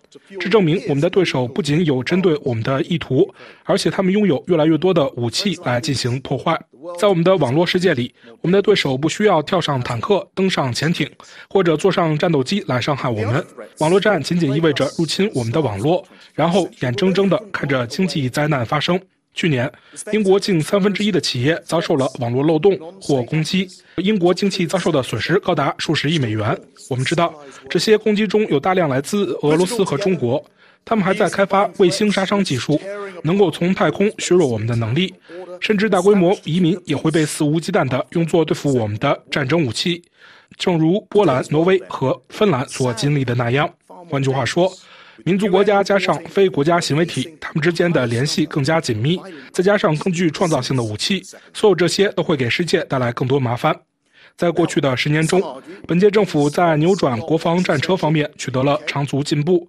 [0.41, 3.33] 这证明我们的对手不仅有针对我们的意图，
[3.65, 6.59] 而且他们拥有越来越多的武器来进行破坏。
[6.99, 11.11] 在我们的网络世界里，我们的对手不需要跳上坦克、登上潜艇，
[11.49, 13.45] 或者坐上战斗机来伤害我们。
[13.79, 19.01] 网络战仅仅意味着入侵我们的网络，然后眼睁睁地看着经济灾难发生。
[19.35, 19.71] 去年，
[20.13, 26.57] 英国近三分之一的企业遭受了网络漏洞或攻击，英国经济遭受的损失高达数十亿美元。
[26.89, 27.35] 我们知道，
[27.69, 30.43] 这些攻击中有大量来自俄罗斯和中国，
[30.85, 32.81] 他们还在开发卫星杀伤技术，
[33.25, 35.13] 能够从太空削弱我们的能力，
[35.59, 40.01] 甚至大规模移民也会被肆无忌惮地用作对付我们的战争武器，
[40.57, 43.69] 正如波兰、挪威和芬兰所经历的那样。
[44.09, 44.73] 换句话说。
[45.23, 49.21] 民族国家加上非国家行为体，他们之间的联系更加紧密，
[49.53, 51.23] 再加上更具创造性的武器，
[51.53, 53.75] 所有这些都会给世界带来更多麻烦。
[54.37, 55.41] 在过去的十年中，
[55.87, 59.69] 本届政府在扭转国防战车方面取得了长足进步。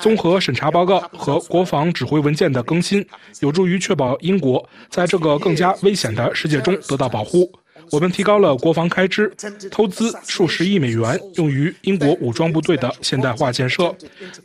[0.00, 3.04] 综合审查报告和国防指挥文件的更新，
[3.40, 7.50] 有助于确保英国在这个更加危险的世界中得到保护。
[7.90, 9.32] 我们提高了国防开支，
[9.70, 13.94] 投资数十亿美元用于英国武装部队的现代化建设，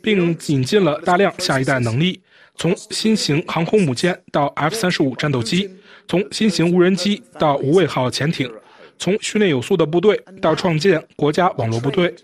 [0.02, 2.20] 并引进了大量下一代能力，
[2.56, 5.70] 从新型航空母舰到 F 三十五战斗机，
[6.06, 8.50] 从新型无人机到无畏号潜艇，
[8.98, 12.14] 从训练有素的部队到创建国家网络部队。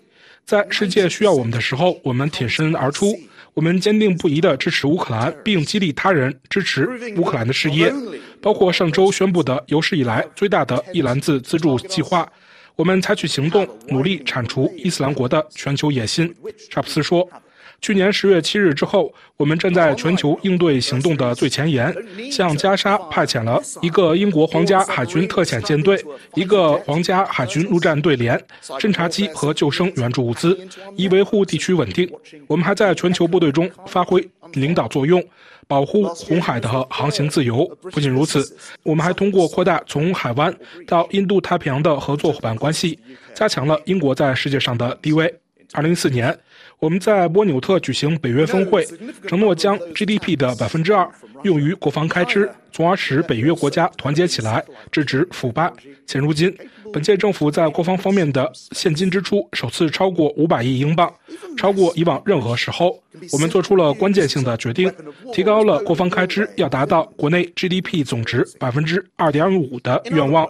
[0.45, 3.19] 在世界需要我们的时候，我们挺身而出。
[3.59, 7.93] 我们坚定不移的支持乌克兰，并激励他人支持乌克兰的事业，
[8.41, 12.25] 包括上周宣布的有史以来最大的一篮子资助计划。
[12.77, 16.33] 我们采取行动，努力铲除伊斯兰国的全球野心。
[16.71, 17.29] 查普斯说。
[17.81, 21.95] 去年十月七日之后，我们站在全球应对行动的最前沿，
[22.31, 25.97] 向加沙派遣了一个英国皇家海军特遣舰队、
[26.35, 28.39] 一个皇家海军陆战队连、
[28.81, 30.59] 侦察机和救生援助物资，
[30.97, 32.11] 以维护地区稳定。
[32.49, 35.25] 我们还在全球部队中发挥领导作用，
[35.69, 37.65] 保护红海的航行自由。
[37.93, 38.45] 不仅如此，
[38.83, 40.53] 我们还通过扩大从海湾
[40.85, 42.99] 到印度太平洋的合作伙伴关系，
[43.35, 45.33] 加强了英国在世界上的地位。
[45.75, 46.37] 二零一四年。
[46.81, 48.87] 我们在波纽特举行北约峰会，
[49.27, 51.09] 承诺将 GDP 的百分之二
[51.43, 55.73] 用于国防开支，从而使北约国家团结起来，制止腐败。
[56.07, 56.57] 现如今，
[56.93, 61.13] 本届政府在国防方面的现金支出首次超过五百亿英镑，
[61.57, 63.03] 超过以往任何时候。
[63.33, 64.93] 我们做出了关键性的决定，
[65.33, 70.47] 提高了国防开支要达到国内 GDP 总值百分之二点五的愿望。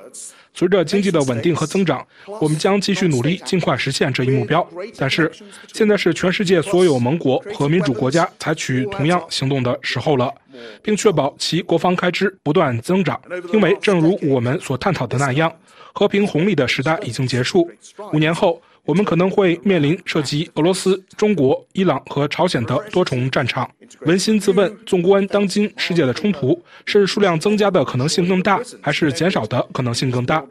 [0.58, 2.04] 随着经济的稳定和增长，
[2.40, 4.68] 我们将继续努力，尽快实现这一目标。
[4.96, 5.30] 但是，
[5.72, 10.34] 现在是全世界所有盟国和民主国家采取同样行动的时候了，
[10.82, 13.20] 并确保其国防开支不断增长。
[13.52, 15.52] 因为，正如我们所探讨的那样，
[15.92, 17.70] 和平红利的时代已经结束。
[18.12, 18.60] 五年后。
[18.88, 23.70] 我们可能会面临涉及俄罗斯、中国、伊朗和朝鲜的多重战场。
[24.00, 30.42] 扪心自问，纵观当今世界的冲突，是数量增加的可能性更大，还是减少的可能性更大？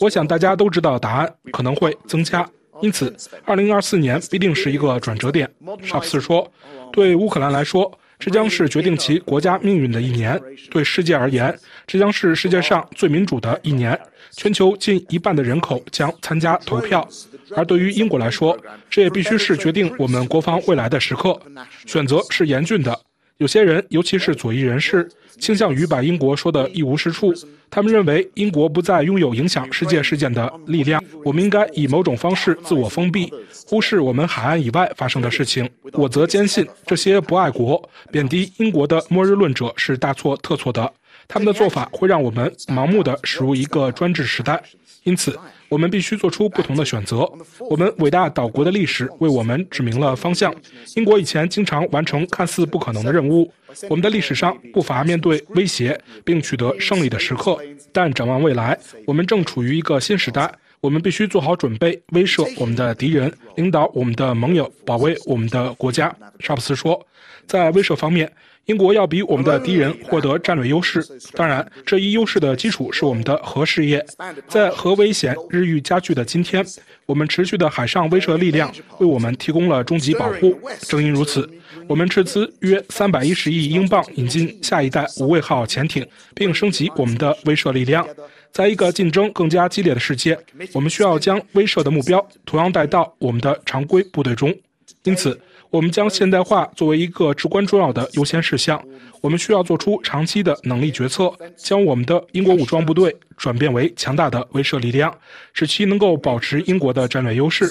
[0.00, 2.44] 我想大家都知道答案，可能会增加。
[2.82, 5.48] 因此，二零二四年必定是一个转折点。
[5.80, 6.50] 沙普斯说
[6.92, 10.40] ：“对乌克兰来说。”这将是决定其国家命运的一年。
[10.70, 11.54] 对世界而言，
[11.86, 13.98] 这将是世界上最民主的一年。
[14.30, 17.06] 全球近一半的人口将参加投票，
[17.56, 18.56] 而对于英国来说，
[18.90, 21.40] 这也必须是决定我们国防未来的时刻。
[21.86, 22.98] 选择是严峻的。
[23.38, 25.08] 有些人，尤其是左翼人士，
[25.40, 27.34] 倾向于把英国说得一无是处。
[27.68, 31.02] 他们认为英国不再拥有影响世界事件的力量。
[31.24, 33.32] 我们应该以某种方式自我封闭，
[33.66, 35.68] 忽视我们海岸以外发生的事情。
[35.94, 40.92] 我则坚信，这些不爱国、贬低英国的末日论者是大错特错的。
[41.28, 44.62] 他们的做法会让我们盲目的驶入一个专制时代。
[45.04, 45.38] 因此。
[45.70, 47.28] 我们必须做出不同的选择。
[47.58, 50.54] 我们伟大岛国的历史为我们指明了方向。
[50.94, 53.50] 英国以前经常完成看似不可能的任务。
[53.88, 57.58] 我们的历史上不乏面对威胁并取得胜利的时刻。
[57.92, 60.52] 但展望未来，我们正处于一个新时代。
[60.84, 66.14] 我们必须做好准备，威慑我们的敌人，领导我们的盟友，保卫我们的国家。
[66.40, 67.00] 沙普斯说，
[67.46, 68.30] 在威慑方面。
[68.66, 71.02] 英国要比我们的敌人获得战略优势，
[71.34, 74.04] 当然，这一优势的基础是我们的核事业。
[74.48, 76.64] 在核危险日益加剧的今天，
[77.04, 80.58] 我们持续的海上威慑力量为我们提供了终极保护。
[80.80, 81.48] 正因如此，
[81.86, 88.06] 我们斥资约三百一十亿英镑引进下一代无畏号潜艇，并升级我们的威慑力量。
[88.54, 90.38] 在一个竞争更加激烈的世界，
[90.72, 94.54] 我们需要将威慑的目标同样带到我们的常规部队中。
[95.02, 95.38] 因此。
[95.70, 98.80] 我们将现代化作为一个至关重要的优先事项。
[99.24, 105.10] 我们需要做出长期的能力决策，将我们的英国武装部队转变为强大的威慑力量，
[105.54, 107.66] 使其能够保持英国的战略优势，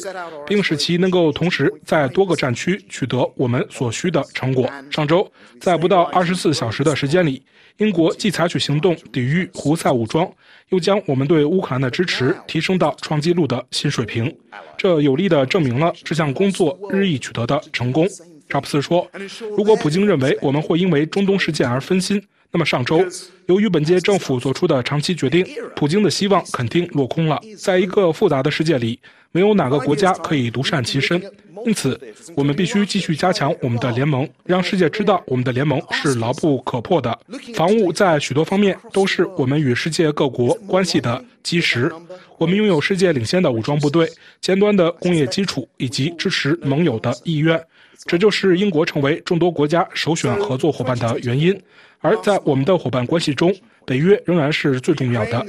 [0.48, 4.68] 并使其能够同时在多个战区取得我们所需的成果。
[4.90, 7.44] 上周，在不到二十四小时的时间里，
[7.78, 10.28] 英国既采取行动抵御胡塞武装，
[10.70, 14.36] 又将我们对乌克兰的支持提升到创纪录的新水平。
[14.76, 18.08] 这有力地证明了这项工作日益取得的成功。
[18.54, 19.10] 查普斯说
[19.58, 23.04] ：“如果普京认为我们会因为中东事件而分心，那么上周
[23.48, 25.44] 由于本届政府做出的长期决定，
[25.76, 27.42] 普京的希望肯定落空了。
[27.58, 29.00] 在一个复杂的世界里，
[29.32, 31.20] 没有哪个国家可以独善其身。
[31.66, 32.00] 因此，
[32.36, 37.18] 我们必须继续加强我们的联盟，让世界知道我们的联盟是牢不可破的。
[37.56, 41.92] 防务在许多方面都是我们与世界各国关系的基石。
[42.38, 44.08] 我们拥有世界领先的武装部队、
[44.42, 47.60] 尖端的工业基础以及支持盟友的意愿。”
[48.06, 51.60] 这就是英国成为众多国家首选合作伙伴的原因，
[52.00, 53.54] 而在我们的伙伴关系中，
[53.86, 55.46] 北约仍然是最重要的。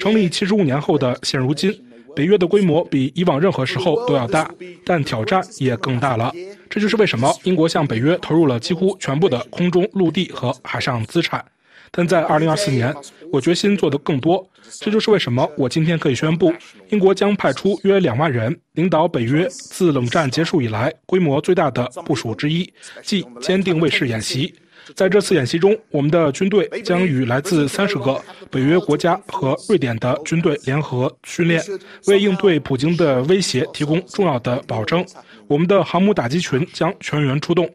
[0.00, 1.70] 成立七十五年后的现如今，
[2.16, 4.50] 北约的规模比以往任何时候都要大，
[4.84, 6.32] 但挑战也更大了。
[6.70, 11.44] 这就是为什么英国向北约投入了几乎全部的空中、陆地和海上资产。
[11.90, 12.94] 但在2024年，
[13.32, 14.48] 我决心做得更多。
[14.80, 16.52] 这就是为什么我今天可以宣布，
[16.90, 22.70] 英国将派出约两万人，领导北约自冷战结束以来规模最大的部署之一，
[23.02, 24.54] 即坚定卫士演习。
[24.94, 28.18] 在这次演习中，我们的军队将与来自三十个
[28.50, 31.62] 北约国家和瑞典的军队联合训练，
[32.06, 35.04] 为应对普京的威胁提供重要的保证。
[35.46, 37.68] 我们的航母打击群将全员出动。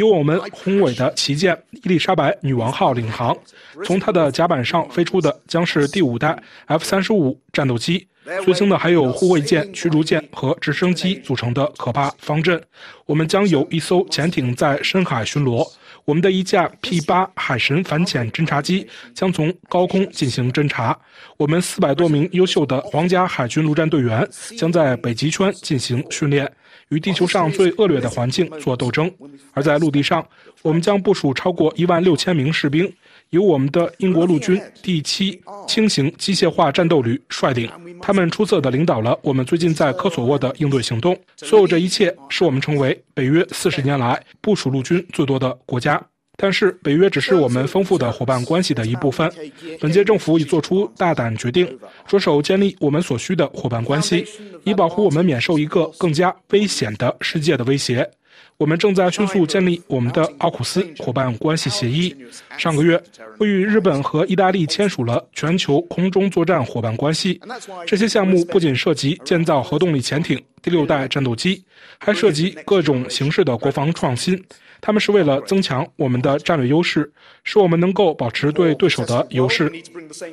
[0.00, 3.36] 由我们宏伟的旗舰伊丽莎白女王号领航，
[3.84, 8.08] 从它的甲板上飞出的将是第五代 F 三十五战斗机，
[8.42, 12.60] 最新的还有护卫舰、驱逐舰和直升机组成的可怕方阵。
[13.04, 15.70] 我们将有一艘潜艇在深海巡逻，
[16.06, 20.98] 我们的一架 P 八海神反潜侦察机将从高空进行侦察。
[21.36, 24.26] 我们四百多名优秀的皇家海军陆战队员
[24.56, 26.50] 将在北极圈进行训练。
[26.90, 29.10] 与地球上最恶劣的环境做斗争，
[29.52, 30.26] 而在陆地上，
[30.62, 32.92] 我们将部署超过一万六千名士兵，
[33.30, 37.70] 由我们的英国陆军第七轻型机械化战斗旅率领。
[38.02, 41.16] 他们出色的领导了我们最近在科索沃的应对行动。
[41.36, 46.00] 所有这一切，使我们成为北约四十年来部署陆军最多的国家。
[46.42, 49.30] 但是，北约只是我们丰富的伙伴关系的一部分。
[49.78, 51.78] 本届政府已做出大胆决定，
[52.08, 54.24] 着手建立我们所需的伙伴关系，
[54.64, 58.08] 以保护我们免受一个更加危险的世界的威胁。
[58.56, 62.16] 我们正在迅速建立我们的奥库斯伙伴关系协议。
[62.56, 62.98] 上个月，
[63.38, 67.38] 我与日本和意大利签署了全球空中作战伙伴关系。
[67.86, 71.62] 这些项目不仅涉及建造核动力潜艇、第六代战斗机，
[71.98, 74.42] 还涉及各种形式的国防创新。
[74.80, 77.10] 他们是为了增强我们的战略优势，
[77.44, 79.70] 使我们能够保持对对手的优势。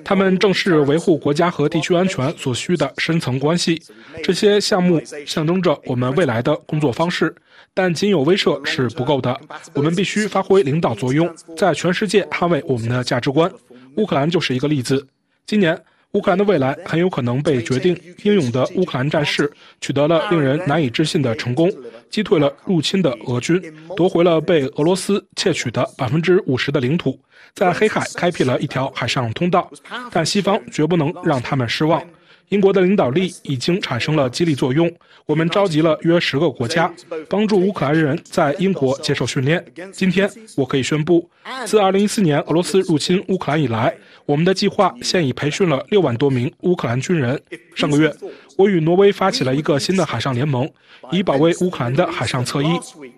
[0.03, 3.81] 他们正是维护国家和地区安全所需的深层关系。
[4.23, 7.33] 这些项目象征着我们未来的工作方式。
[7.73, 9.39] 但仅有威慑是不够的，
[9.75, 13.51] 我们必须发挥领导作用，在全世界捍卫我们的价值观。
[13.97, 15.05] 乌克兰就是一个例子。
[15.45, 15.79] 今年，
[16.13, 17.95] 乌克兰的未来很有可能被决定。
[18.23, 19.51] 英勇的乌克兰战士
[19.81, 21.69] 取得了令人难以置信的成功，
[22.09, 23.61] 击退了入侵的俄军，
[23.95, 27.19] 夺回了被俄罗斯窃取的百分之五十的领土，
[27.53, 29.69] 在黑海开辟了一条海上通道。
[30.11, 32.01] 但西方绝不能让他们失望。
[32.49, 34.89] 英国的领导力已经产生了激励作用。
[35.25, 36.89] 我们召集了约十个国家，
[37.27, 39.61] 帮助乌克兰人在英国接受训练。
[39.91, 41.29] 今天，我可以宣布，
[41.65, 43.93] 自2014年俄罗斯入侵乌克兰以来，
[44.27, 47.41] 我们的计划现已培训了六万多名乌克兰军人。
[47.73, 48.13] 上个月，
[48.57, 50.69] 我与挪威发起了一个新的海上联盟，
[51.11, 52.67] 以保卫乌克兰的海上侧翼。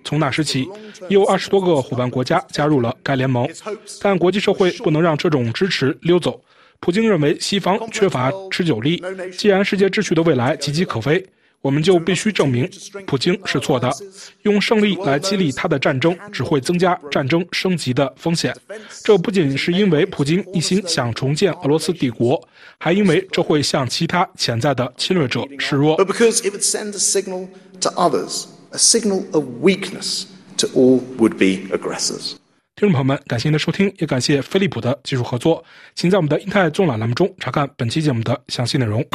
[0.04, 0.70] 从那时起，
[1.10, 3.50] 有二十多个伙伴国家加入了该联盟。
[4.00, 6.40] 但国际社会不能让这种支持溜走。
[6.80, 9.04] 普京认为西方缺乏持久力。
[9.36, 11.26] 既然世界秩序的未来岌岌可危，
[11.62, 12.70] 我们就必须证明
[13.06, 13.92] 普京是错的。
[14.44, 18.56] 用胜利来激励他的战争，只会增加战争升级的风险。
[19.04, 22.42] 这不仅是因为普京一心想重建俄罗斯帝国，
[22.80, 25.98] 还因为这会向其他潜在的侵略者示弱。
[32.76, 35.62] 听众朋友们，感谢您的收听，也感谢飞利浦的技术合作。
[35.96, 39.06] 请在我们的“英泰纵览”栏目中查看本期节目的详细内容。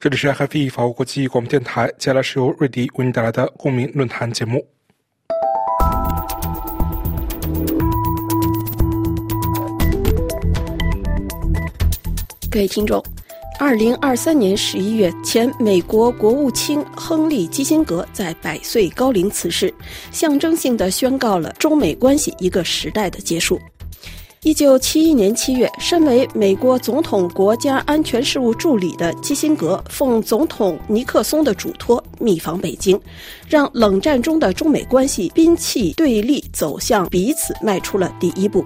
[0.00, 4.64] 这里是 FE 法国国际广播电台，接下来是由瑞迪为您带来的公民论坛节目。
[12.48, 13.02] 各位听众，
[13.58, 19.74] 二零二三年十一月，前美国国务卿亨利·基辛格在百岁高龄辞世，
[20.12, 23.60] 象征性的宣告了中美关系一个时代的结束。
[24.42, 32.98] 一九七一年七月，身为美国总统国家安全事务助理的基辛格，奉总统尼克松的嘱托，密访北京，
[33.48, 38.64] 让冷战中的中美关系兵器对立走向彼此迈出了第一步。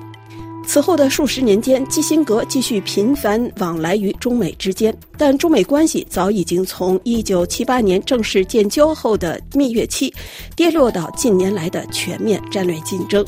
[0.67, 10.13] 此后的数十年间，基辛格继续频繁往来于中美之间，但中美关系早已经从一九七八年正式建交后的蜜月期，
[10.55, 13.25] 跌落到近年来的全面战略竞争。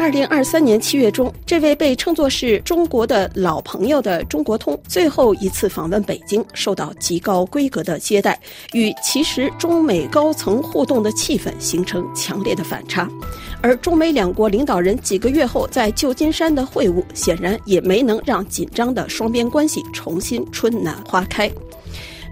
[0.00, 8.40] 二零二三年七月中，这位被称作是中国的老朋友的中国通最后一次访问北京，受到极高规格的接待，
[8.72, 13.06] 与其实中美高层互动的气氛形成强烈的反差。
[13.60, 21.52] 而中美两国领导人几个月后在旧金山的会晤，显然也没能让紧张的双边关系重新春暖花开。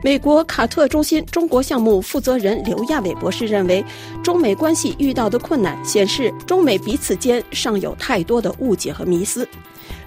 [0.01, 3.85] 美国卡特中心中国项目负责人刘亚伟博士认为，
[4.23, 9.47] 中美关系遇到的困难显示中美彼此间尚有太多的误解和迷思。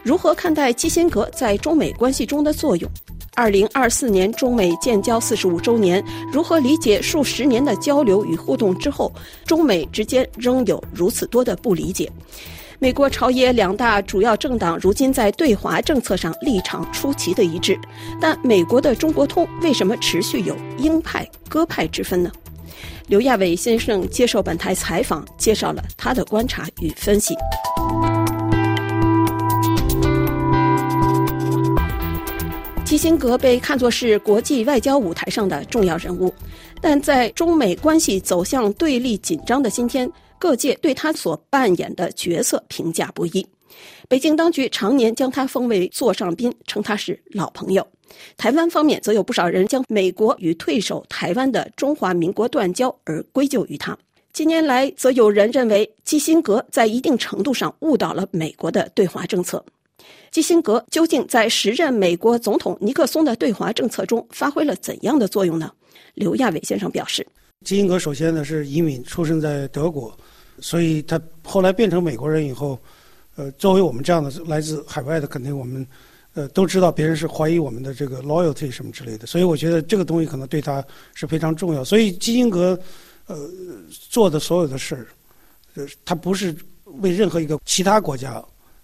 [0.02, 2.90] 如何看待基辛格在中美关系中的作用？
[3.36, 9.12] 二零二四年中美建交四十五周年，如何理解数十年的交流与互动之后，
[9.46, 12.10] 中美之间仍有如此多的不理解？
[12.84, 17.80] 美国朝野两大主要政党如今在对华政策上立场出奇的一致，
[18.20, 22.32] 但美国的中国通为什么持续有鹰派鸽派之分呢？
[23.06, 27.36] 刘亚伟先生接受本台采访，介绍了他的观察与分析。
[32.84, 36.34] 基辛格被看作是国际外交舞台上的重要人物，
[36.82, 40.12] 但在中美关系走向对立紧张的今天。
[40.42, 43.46] 各界对他所扮演的角色评价不一，
[44.10, 47.88] 北京当局常年将他封为座上宾，称他是老朋友。
[48.38, 53.96] 台湾方面则有不少人将美国与退守台湾的中华民国断交而归咎于他。
[54.34, 59.64] 近年来，则有人认为基辛格在一定程度上误导了美国的对华政策。
[60.32, 65.72] 基辛格究竟在时任美国总统尼克松的对华政策中发挥了怎样的作用呢？
[66.16, 67.26] 刘亚伟先生表示，
[67.64, 70.12] 基辛格首先呢是移民，出生在德国。
[70.62, 72.80] 所以他后来变成美国人以后，
[73.36, 75.86] 呃，作为我们这样的来自海外的，肯定我们，
[76.34, 79.26] 呃，都知道别人是怀疑我们的这个 loyalty 什么之类的。
[79.28, 80.82] 所以我觉得这个东西可能对他
[81.14, 81.84] 是非常重要。
[81.84, 82.80] 所以基辛格，
[83.28, 83.50] 呃，
[83.90, 85.08] 做的所有的事儿，
[85.76, 86.56] 呃，他不是
[86.86, 88.42] 为任何一个其他国家。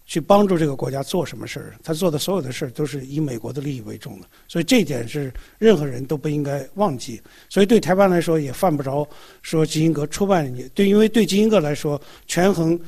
[0.10, 7.22] 去帮助这个国家做什么事儿，他做的所有的事儿都是以美国的利益为重的，所以这一点是任何人都不应该忘记。
[7.50, 9.06] 所以对台湾来说也犯不着
[9.42, 12.80] 说基辛格出卖你，对，因为对基辛格来说，权衡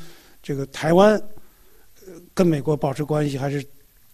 [0.41, 1.21] 这个台湾
[2.33, 3.61] 跟美国保持关系，还是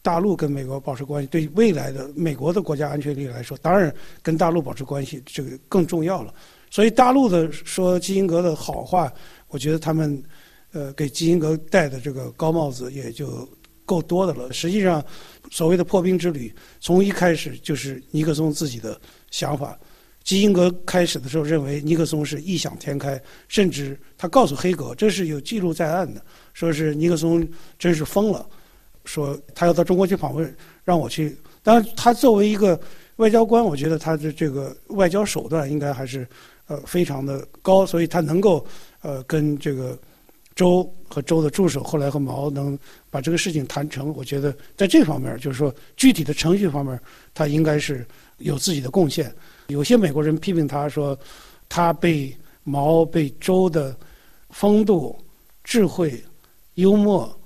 [0.01, 3.93] 大陆跟美国保持关系，对未来的美国的国家安全利益来说，当然
[4.24, 6.34] 跟大陆保持关系这个更重要了。
[6.72, 9.14] 所以大陆的说基辛格的好话，
[9.49, 10.24] 我觉得他们。
[10.76, 13.47] 呃，给基辛格戴的这个高帽子也就
[13.86, 14.51] 够多的了。
[14.51, 15.01] 实际上，
[15.49, 18.99] 所谓的破冰之旅，从一开始就是尼克松自己的
[19.32, 19.80] 想法。
[20.26, 23.17] 基辛格开始的时候认为尼克松是异想天开，
[23.47, 26.21] 甚至他告诉黑格，这是有记录在案的，
[26.53, 27.47] 说是尼克松
[27.80, 28.45] 真是疯了，
[29.05, 30.53] 说他要到中国去访问，
[30.84, 31.38] 让我去。
[31.63, 32.78] 当然，他作为一个
[33.15, 36.28] 外交官，我觉得他的这个外交手段应该还是
[36.67, 38.67] 呃非常的高，所以他能够
[39.01, 39.97] 呃跟这个。
[40.56, 42.80] 周和周的助手后来和毛能
[43.10, 46.97] 把这个事情谈成，我觉得在这方面，就是说具体的程序方面，
[47.34, 48.06] 他应该是
[48.38, 49.34] 有自己的贡献。
[49.68, 51.18] 有些美国人批评他说，
[51.68, 52.34] 他被
[52.64, 53.95] 毛被周的
[54.49, 55.18] 风度、
[55.64, 56.24] 智慧、
[56.76, 57.38] 幽默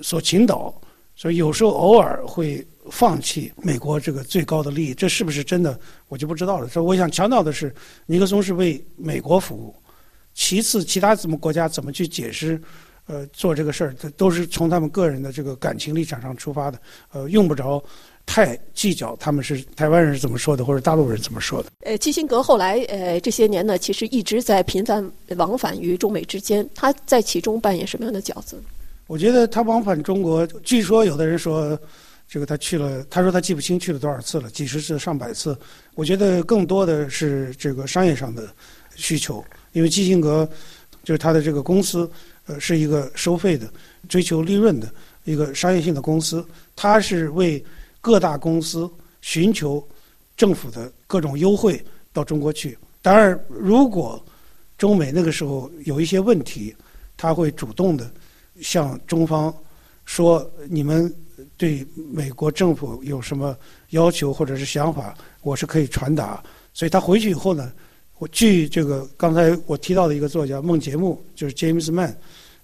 [0.00, 0.72] 所倾倒，
[1.16, 4.94] 所以有时候偶尔会放弃美国这个最高的利益。
[4.94, 6.68] 这是不是真的，我就不知道了。
[6.68, 7.74] 所以我想强调的是，
[8.06, 9.74] 尼克松是为美国服务。
[10.34, 12.60] 其次，其他什么国家怎么去解释，
[13.06, 16.78] 呃，做这个事儿，都是从他们个人的这个感情立场上出发的，
[17.12, 17.82] 呃，用不着
[18.24, 21.70] 太计较他们是台湾人是怎么说的，或者大陆人怎么说的。
[21.80, 28.56] 呃，基辛格后来呃这些年呢，其实一直在频繁往返于中美之间，他在其中扮演什么样的角色？
[29.06, 31.78] 我觉得他往返中国，据说有的人说。
[32.28, 35.54] 这个他去了，他说他记不清去了多少次了，几十次、上百次。
[35.94, 38.48] 我觉得更多的是这个商业上的
[38.94, 40.48] 需求，因为基辛格
[41.02, 42.10] 就是他的这个公司，
[42.46, 43.70] 呃，是一个收费的、
[44.08, 44.92] 追求利润的
[45.24, 46.46] 一个商业性的公司，
[46.76, 47.62] 他是为
[48.00, 48.88] 各大公司
[49.20, 49.86] 寻求
[50.36, 52.76] 政府的各种优惠到中国去。
[53.00, 54.24] 当然，如果
[54.78, 56.74] 中美那个时候有一些问题，
[57.16, 58.10] 他会主动的
[58.60, 59.54] 向中方
[60.04, 61.12] 说你们。
[61.56, 63.56] 对美国政府有什么
[63.90, 66.42] 要求或者是想法，我是可以传达。
[66.72, 67.72] 所以他回去以后呢，
[68.22, 72.14] 我据这个刚才我提到的一个作家孟杰木，就是 James Mann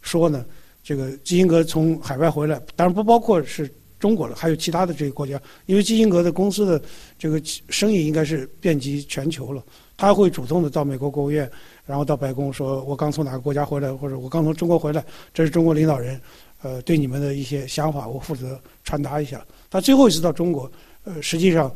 [0.03, 0.47] 说呢，
[0.85, 6.81] 这个基辛格从海外回来，当然不包括是中国了，还有其他的这个国家，因为基辛格的公司的
[7.19, 9.61] 这个生意应该是遍及全球了。
[9.97, 11.51] 他会主动的到美国国务院，
[11.85, 15.05] 然后到白宫说：“我刚从哪个国家回来，或者我刚从中国回来，
[15.35, 16.21] 这是中国领导人。”
[16.63, 19.45] 呃，对你们的一些想法，我负责传达一下。
[19.69, 20.71] 他最后一次到中国，
[21.03, 21.69] 呃，实际上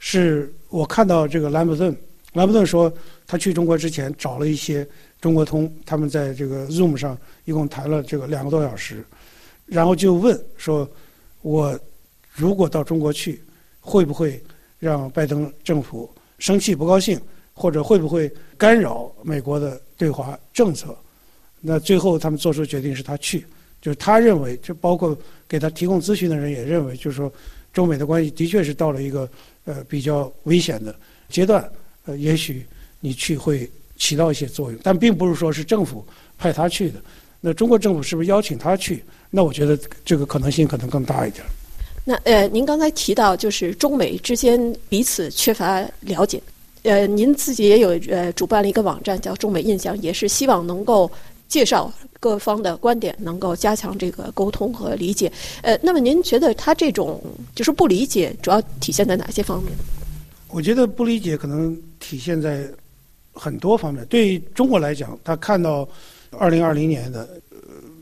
[0.00, 1.96] 是我看到这个兰普顿，
[2.32, 2.92] 兰普顿说
[3.28, 4.84] 他去中国之前找了一些
[5.20, 9.04] 中国通，他们在这个 Zoom 上一共谈了这个两个多小时，
[9.66, 10.90] 然后就问说，
[11.42, 11.78] 我
[12.32, 13.40] 如果到中国去，
[13.80, 14.42] 会不会
[14.78, 17.20] 让拜登政府生气不高兴，
[17.52, 20.96] 或者会不会干扰美国的对华政策？
[21.60, 23.44] 那最后他们做出决定是他去。
[23.80, 25.16] 就是他认为，就包括
[25.46, 27.32] 给他提供咨询的人也认为，就是说，
[27.72, 29.28] 中美的关系的确是到了一个
[29.66, 30.92] 呃比较危险的
[31.28, 31.70] 阶段。
[32.04, 32.66] 呃，也许
[33.00, 36.04] 你去会起到一些作用，但并不是说是政府
[36.36, 37.00] 派他去的。
[37.40, 39.02] 那中国政府是不是邀请他去？
[39.30, 41.44] 那我觉得这个可能性可能更大一点。
[42.04, 46.42] 那呃，您刚才提到就是中美之间彼此缺乏了解，
[46.82, 51.10] 呃，您自己也有呃主办了一个网站叫中美印象，也是希望能够
[51.48, 51.92] 介绍。
[52.20, 55.30] 各方的观点能够加强这个沟通和理解。
[55.62, 57.22] 呃，那么您觉得他这种
[57.54, 59.72] 就是不理解，主要体现在哪些方面？
[60.48, 62.68] 我觉得不理解可能体现在
[63.38, 64.04] 很多方面。
[64.06, 65.88] 对中国来讲，他看到
[66.36, 67.28] 二零二零年的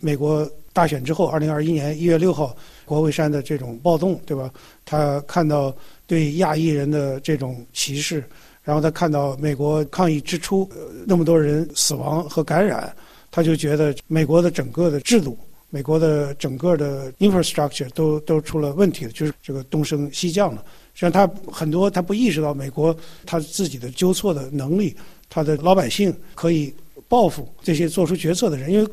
[0.01, 4.51] 美国大选之后，二零二一年一月六号国会山的这种暴动，对吧？
[4.85, 5.75] 他看到
[6.07, 8.25] 对亚裔人的这种歧视，
[8.63, 10.69] 然后他看到美国抗议之初
[11.07, 12.95] 那么多人死亡和感染。
[13.29, 15.37] 他就觉得美国的整个的制度，
[15.69, 20.65] 美国的整个的 infrastructure 都都出了问题了，就是这个东升西降了。
[20.95, 24.97] 实际上，他很多他不意识到美国他自己的纠错的能力，
[25.29, 26.73] 他的老百姓可以
[27.09, 28.91] 报复这些做出决策的人，因为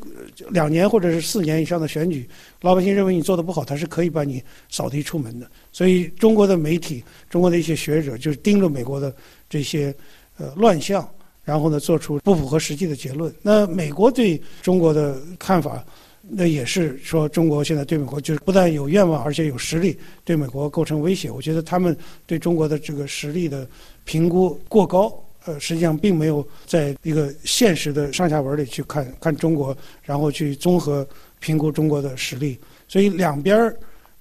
[0.50, 2.28] 两年或者是四年以上的选举，
[2.60, 5.50] 老百姓认为你做的不好，他是可以把你扫地出门的。
[5.72, 9.14] 所以，中国的媒体、中国的一些学者就是盯着美国的
[9.48, 9.94] 这些
[10.36, 11.08] 呃乱象。
[11.46, 13.30] 然后呢，做出不符合实际的结论。
[13.42, 15.84] 那美国对中国的看法，
[16.22, 21.30] 那也是说中国现在对美国就是不但有愿望，而且有实力对美国构成威胁。
[21.30, 21.94] 我觉得他们
[22.26, 23.68] 对中国的这个实力的
[24.06, 25.14] 评估过高，
[25.44, 31.06] 呃，实际上并没有在一个现实的上下文里去看看中国，然后去综合
[31.40, 32.58] 评估中国的实力。
[32.88, 33.76] 所以两边儿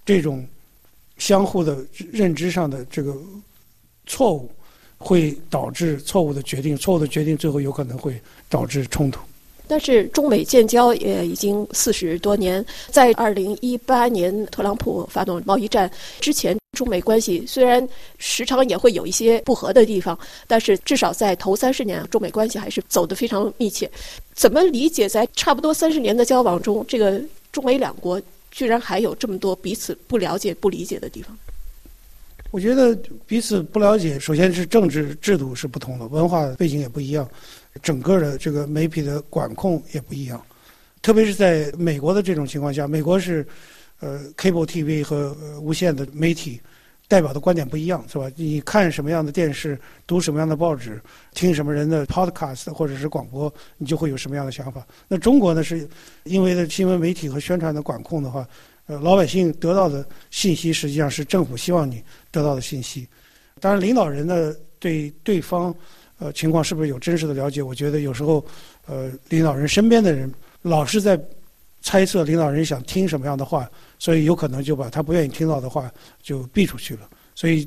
[0.05, 0.45] 这种
[1.17, 1.77] 相互的
[2.11, 3.15] 认知上的这个
[4.05, 4.49] 错误。
[5.05, 8.17] 会导致错误的决定，错误的决定最后有可能会
[8.47, 9.19] 导致冲突。
[9.67, 20.17] 但是中美建交也已经四十多年，在二零一八年特朗普发动贸易战之前，中美关系虽然时常也会有一些不和的地方，
[20.47, 23.89] 但是至少在头三十年，中美关系还是走得非常密切。
[24.33, 27.21] 怎么理解在差不多三十年的交往中，这个
[27.51, 28.19] 中美两国
[28.49, 31.37] 居然还有这么多彼此不了解、不理解的地方？
[32.49, 32.97] 我觉得
[33.27, 37.29] 彼此不了解，首先是政治制度是不同的，文化背景也不一样，
[37.83, 40.43] 整个的这个媒体的管控也不一样。
[41.03, 43.45] 特别是在美国的这种情况下，美国是
[44.03, 46.59] 呃 cable TV 和无线的媒体
[47.07, 48.29] 代表的观点不一样，是吧？
[48.35, 51.01] 你看什么样的电视，读什么样的报纸，
[51.33, 54.85] 听什么人的 podcast 或者是广播，你就会有什么样的想法。
[55.07, 55.87] 那中国呢，是
[56.23, 58.45] 因为的新闻媒体和宣传的管控的话。
[58.85, 63.07] 呃，老百姓得到的信息实际上是政府希望你得到的信息。
[63.61, 65.73] 当然，领导人呢对对方
[66.19, 67.63] 呃情况是不是有真实的了解？
[67.63, 68.45] 我觉得有时候，
[68.85, 70.29] 呃，领导人身边的人
[70.63, 71.17] 老是在
[71.81, 73.71] 猜测领导人想听什么样的话，
[74.03, 75.89] 所以有可能就把他不愿意听到的话
[76.21, 77.09] 就避出去了。
[77.35, 77.65] 所以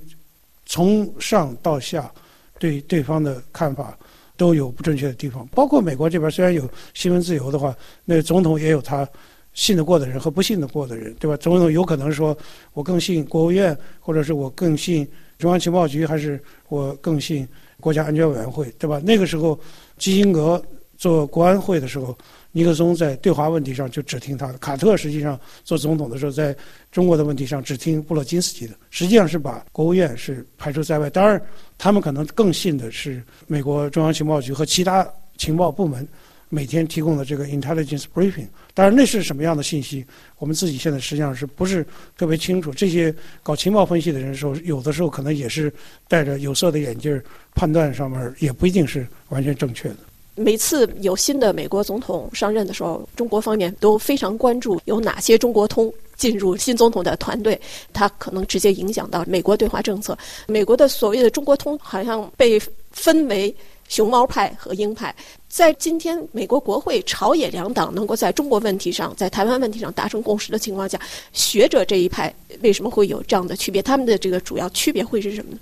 [0.67, 2.13] 从上到下
[2.59, 3.99] 对对方的看法
[4.37, 5.49] 都有不正确的地方。
[5.55, 7.75] 包括美国这边虽然有新闻自由的话，
[8.05, 9.09] 那总统也有他。
[9.55, 11.35] 信得过的人和不信得过的人，对吧？
[11.39, 12.37] 总统有可能说，
[12.75, 15.09] 我更信国务院，或者是我更信
[15.39, 17.49] 中央情报局，还是我更信
[17.81, 19.01] 国家安全委员会，对吧？
[19.03, 19.59] 那个时候，
[19.97, 20.63] 基辛格
[20.99, 22.15] 做国安会的时候，
[22.57, 26.57] 尼克松在对华问题上就只听他的；卡特实际上做总统的时候，在
[26.91, 31.11] 中国的问题上只听布洛金斯基的，实际上是把国务院是排除在外。
[31.11, 31.39] 当然，
[31.77, 36.09] 他们可能更信的是美国中央情报局和其他情报部门。
[36.49, 40.07] 每天提供的这个 intelligence briefing，当然那是什么样的信息，
[40.39, 41.85] 我们自己现在实际上是不是
[42.17, 42.73] 特别清楚？
[42.73, 45.71] 这些搞情报分析的人时候，有的时候可能也是
[46.07, 47.21] 戴着有色的眼镜，
[47.57, 49.97] 判断上面也不一定是完全正确的。
[50.37, 57.61] 每次有新的美国总统上任的时候，中国方面都非常关注有哪些中国通进入新总统的团队，
[57.93, 60.17] 它可能直接影响到美国对华政策。
[60.47, 62.61] 美国的所谓的中国通好像被
[62.93, 63.53] 分为。
[63.89, 65.15] 熊猫派和鹰派，
[65.49, 71.01] 在今天美国国会朝野两党能够在中国问题上、在台湾问题上达成共识的情况下，
[71.33, 73.81] 学者这一派为什么会有这样的区别？
[73.81, 75.59] 他们的这个主要区别会是什么呢？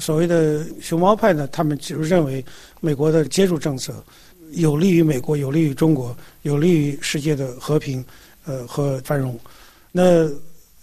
[0.00, 2.44] 所谓的熊猫派呢，他们就认为
[2.80, 3.94] 美国的接触政策
[4.52, 8.04] 有利于美国，有利于中国，有利于世界的和平，
[8.44, 9.38] 呃和繁荣。
[9.92, 10.30] 那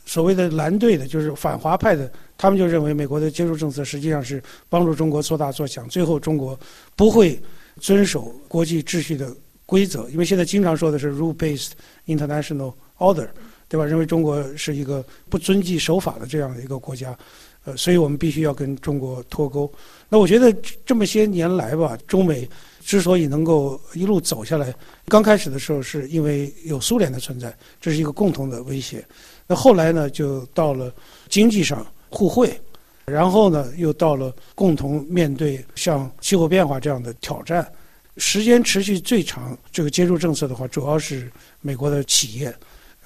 [0.06, 2.12] 所谓的蓝队的，就是反华派的。
[2.36, 6.60] 他们就认为美国的接触政策实际上是帮助中国做大做强，最后中国
[6.96, 7.40] 不会
[7.80, 9.34] 遵守国际秩序的
[9.66, 11.70] 规则，因为现在经常说的是 rule-based
[12.08, 13.28] international order，
[13.70, 13.86] 对吧？
[13.86, 17.18] 认为中国是一个不遵纪守法的这样的一个国家，
[17.64, 19.72] 呃，所以我们必须要跟中国脱钩。
[20.10, 20.52] 那我觉得
[20.86, 22.48] 这么些年来吧，中美
[22.82, 24.74] 之所以能够一路走下来，
[25.08, 29.06] 刚开始的时候是因为有苏联的存在，这是一个共同的威胁。
[29.48, 30.94] 那后来呢，就到了
[31.30, 31.86] 经济上。
[32.16, 32.62] 互惠，
[33.06, 37.68] 然后呢，又到了共同面对像气候变化这样的挑战。
[38.18, 42.54] 时间持续最长，这个接触政策的话，主要是美国的企业，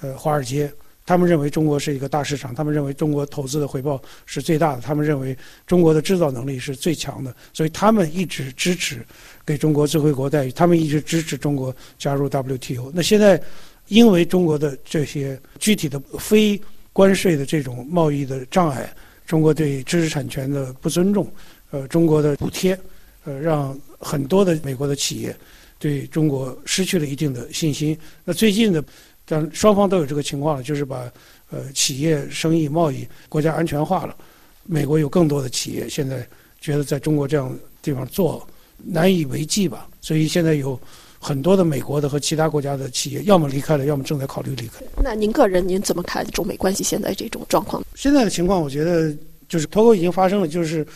[0.02, 0.70] 呃，华尔街，
[1.08, 5.34] 他们认为中国是一个大市场，他们认为中国投资的回报是最大的，他们认为
[5.66, 9.02] 中国的制造能力是最强的，所以他们一直支持
[9.46, 12.92] 给中国最惠国待遇，他们一直支持中国加入 WTO。
[12.94, 13.42] 那现在，
[13.86, 16.60] 因为中国的这些具体的非。
[16.90, 18.92] 关税的这种贸易的障碍，
[19.24, 21.32] 中国对知识产权的不尊重，
[21.70, 22.76] 呃，中国的补贴，
[23.24, 25.32] 呃，让很多的美国的企业
[25.78, 27.96] 对中国失去了一定的信心。
[28.24, 28.82] 那最近的，
[29.28, 31.12] 但双方都有这个情况，就是把
[31.50, 34.16] 呃企业生意贸易国家安全化了。
[34.64, 36.26] 美国有更多的企业现在
[36.60, 40.80] 觉得在中国这样地方做难以为继吧，所以现在有。
[41.20, 44.84] 很多的美国的和其他国家的企业，要么离开了，要么正在考虑离开。
[45.02, 47.82] 那您个人您怎么看中美关系现在这种状况？
[47.96, 49.12] 现在的情况，我觉得
[49.48, 50.86] 就是脱钩已经发生了，就是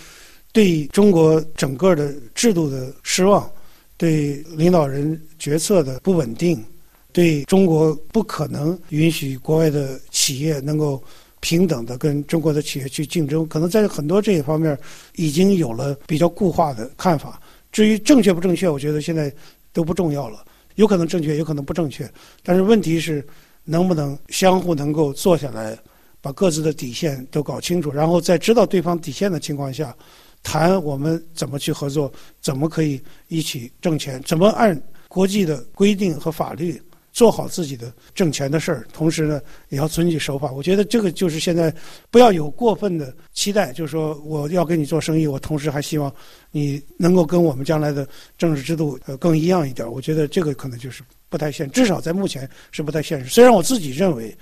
[0.52, 3.50] 对中国整个的制度的失望，
[3.96, 6.64] 对领导人决策的不稳定，
[7.12, 11.02] 对中国不可能允许国外的企业能够
[11.40, 14.78] 平等的跟中国的企业去竞争，可能在很多这一方面
[15.16, 17.40] 已经有了比较固化的看法。
[17.70, 19.32] 至于正确不正确，我觉得现在。
[19.74, 20.44] 都不重要了，
[20.74, 22.06] 有可能正确，有可能不正确。
[22.42, 23.26] 但是问题是，
[23.64, 25.74] 能不能相互能够坐下来，
[26.20, 29.96] 把各自的底线都搞清楚，然后在知道对方底线的情况下，
[30.42, 36.78] 谈我们怎么去合作，怎么可以一起挣钱，怎么按国际的规定和法律。
[37.12, 40.50] 做好自己的挣钱的事儿，同时呢，也要遵纪守法。
[40.50, 41.72] 我觉得这个就是现在
[42.10, 46.10] 不要有过分的期待，就是说我要跟你做生意，我同时还希望
[46.50, 48.08] 你能够跟我们将来的
[48.38, 49.86] 政治制度呃更一样一点。
[49.90, 53.28] 我觉得这个可能就是不太现，至少在目前是不太现实。
[53.28, 54.34] 虽然我自己认为，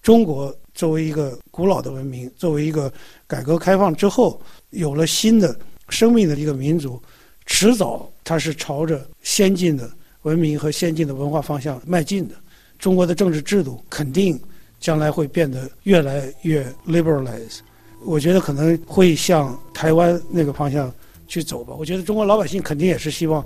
[0.00, 2.90] 中国作为一个古老的文明，作为一个
[3.26, 5.54] 改革开放之后有了新的
[5.90, 6.98] 生命的一个民族，
[7.44, 9.90] 迟早它是朝着先进的。
[10.24, 12.34] 文明和先进的文化方向迈进的，
[12.78, 14.38] 中国的政治制度肯定
[14.80, 17.60] 将来会变得越来越 liberalize。
[18.04, 20.92] 我觉得可能会向台湾那个方向
[21.28, 21.74] 去走吧。
[21.78, 23.44] 我觉得中国老百姓肯定也是希望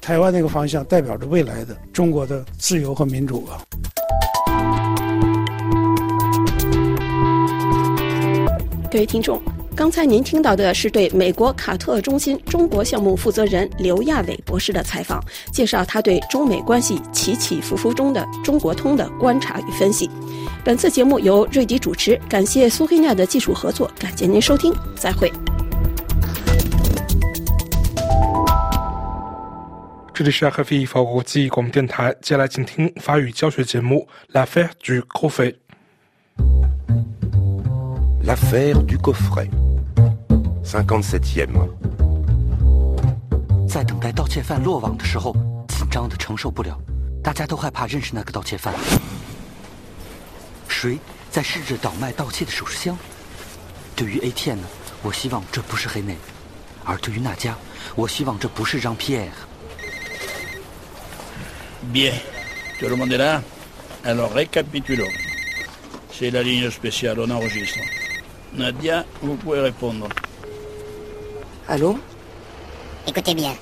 [0.00, 3.62] 台湾那个方向代表着未来的中国的自由和民主吧。
[8.90, 9.42] 各位听众。
[9.78, 20.10] 刚才您听到的是对美国卡特中心中国项目负责人刘亚伟博士的采访，介绍他对中美关系起起伏伏中的中国通的观察与分析。
[20.64, 25.32] 本次节目由瑞迪主持，感谢苏黑亚的技术合作，感谢您收听，再会。
[30.12, 35.54] 这里是 RFI 法国际广播电台，接下来请听法语教学节目《L'affaire du coffret》。
[38.27, 41.69] L'affaire du coffret。Cinquante-septième。
[43.67, 45.33] 在等待盗窃犯落网的时候，
[45.67, 46.79] 紧张的承受不了，
[47.23, 48.73] 大家都害怕认识那个盗窃犯。
[50.67, 50.99] 谁
[51.31, 52.97] 在试着倒卖盗窃的首饰箱？
[53.95, 54.67] 对于 ATM 呢，
[55.01, 56.15] 我希望这不是黑内；
[56.83, 57.55] 而对于那家，
[57.95, 59.29] 我希望这不是让 Pierre。
[61.91, 62.13] Bien.
[62.79, 63.41] Tout le monde est là
[64.03, 65.09] Alors récapitulons.
[66.11, 67.79] C'est la ligne spéciale, on enregistre.
[68.54, 70.08] Nadia, vous pouvez répondre.
[71.68, 71.98] Allô
[73.06, 73.54] Écoutez bien.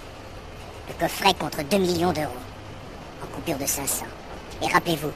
[0.89, 2.31] Le coffret contre 2 millions d'euros.
[3.23, 4.07] En coupure de 500.
[4.63, 5.11] Et rappelez-vous,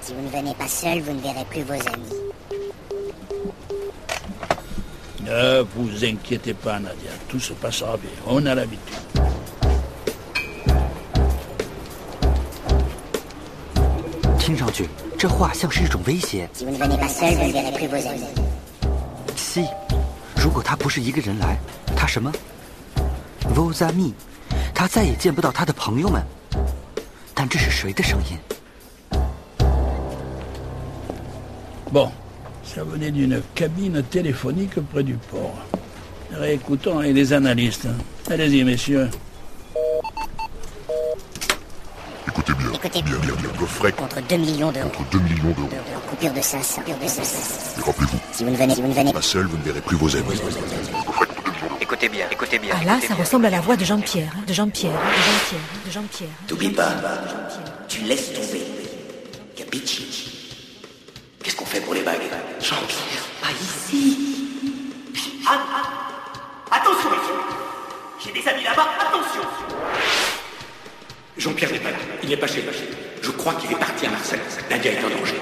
[0.00, 2.12] si vous ne venez pas seul, vous ne verrez plus vos amis.
[5.24, 7.10] Ne vous inquiétez pas, Nadia.
[7.28, 8.10] Tout se passera bien.
[8.26, 9.02] On a l'habitude.
[16.52, 18.51] Si vous ne venez pas seul, vous ne verrez plus vos amis.
[19.52, 19.68] C，
[20.34, 21.58] 如果他不是一个人来，
[21.94, 22.32] 他什么
[23.54, 24.14] v o s a m i
[24.74, 26.22] 他再也见不到他的朋友们。
[27.34, 28.38] 但这是谁的声音
[31.92, 32.10] ？Bon,
[32.64, 35.52] ça venait d'une cabine téléphonique près du port.
[36.32, 37.88] Réécoutons avec les analystes.
[38.30, 39.10] Allez-y, messieurs.
[42.94, 43.18] Écoutez bien.
[43.18, 43.34] Bien.
[43.42, 44.88] Le coffret Contre 2 millions d'euros.
[44.90, 45.68] contre 2 millions d'euros.
[45.96, 46.82] En coupure de 500.
[46.82, 47.80] Coupure de 500.
[47.80, 49.80] Et rappelez-vous, Si vous ne venez, si vous ne venez pas seul, vous ne verrez
[49.80, 50.40] plus vos amis.
[51.80, 52.74] Écoutez bien, écoutez bien.
[52.80, 55.90] Ah là, ça ressemble à la voix de Jean-Pierre, hein, de Jean-Pierre, de Jean-Pierre, de
[55.90, 56.30] Jean-Pierre.
[56.48, 56.90] T'oublies pas,
[57.88, 58.62] tu laisses tomber.
[59.56, 60.28] Capici
[61.42, 62.20] Qu'est-ce qu'on fait pour les bagues?
[62.60, 64.16] Jean-Pierre, pas ici.
[65.48, 68.24] Anne, Anne, attention ici.
[68.24, 69.42] J'ai des amis là-bas, attention.
[71.38, 71.81] Jean-Pierre n'est.
[72.22, 72.68] Il n'est pas chez lui.
[73.22, 74.40] Je crois qu'il est parti à Marseille.
[74.70, 75.40] Nadia est en danger.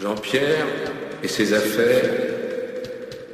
[0.00, 0.66] Jean-Pierre
[1.22, 2.04] et ses affaires.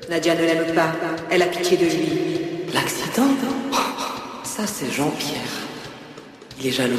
[0.08, 0.92] Nadia ne l'aime pas.
[1.30, 2.30] Elle a pitié de lui.
[2.72, 3.28] L'accident?
[4.44, 5.40] Ça, c'est Jean-Pierre.
[6.60, 6.96] Il est jaloux.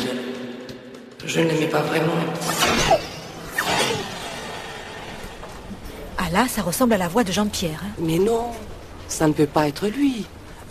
[1.26, 2.14] Je ne l'aimais pas vraiment.
[6.18, 7.82] Ah là, ça ressemble à la voix de Jean-Pierre.
[7.84, 7.92] hein.
[8.00, 8.52] Mais non,
[9.08, 10.26] ça ne peut pas être lui.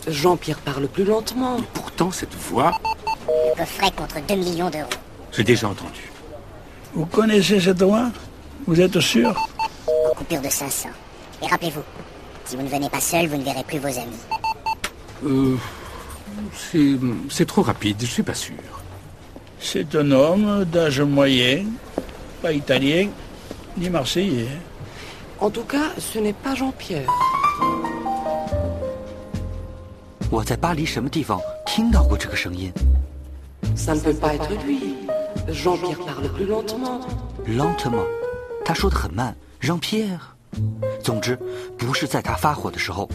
[0.07, 1.57] Jean-Pierre parle plus lentement.
[1.73, 2.79] Pourtant, cette voix,
[3.26, 4.88] Le coffret contre 2 millions d'euros.
[5.32, 6.10] j'ai déjà entendu.
[6.94, 8.10] Vous connaissez cette voix
[8.66, 9.34] Vous êtes sûr
[10.10, 10.88] En coupure de 500.
[11.42, 11.82] Et rappelez-vous,
[12.44, 14.24] si vous ne venez pas seul, vous ne verrez plus vos amis.
[15.24, 15.56] Euh,
[16.54, 16.96] c'est,
[17.28, 18.54] c'est trop rapide, je suis pas sûr.
[19.60, 21.64] C'est un homme d'âge moyen,
[22.42, 23.08] pas italien,
[23.76, 24.48] ni marseillais.
[25.38, 27.08] En tout cas, ce n'est pas Jean-Pierre.
[30.30, 32.72] 我在巴黎什么地方听到过这个声音
[33.74, 34.96] Ça ne peut pas être lui.
[35.48, 37.00] Jean-Pierre parle plus lentement.
[37.46, 38.06] ？Lentement，
[38.64, 39.34] 他说的很慢。
[39.60, 40.20] Jean-Pierre，
[41.02, 41.38] 总之
[41.78, 43.08] 不是在他发火的时候。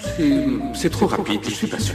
[0.00, 1.94] C'est, c'est trop rapide, je suis pas sûr.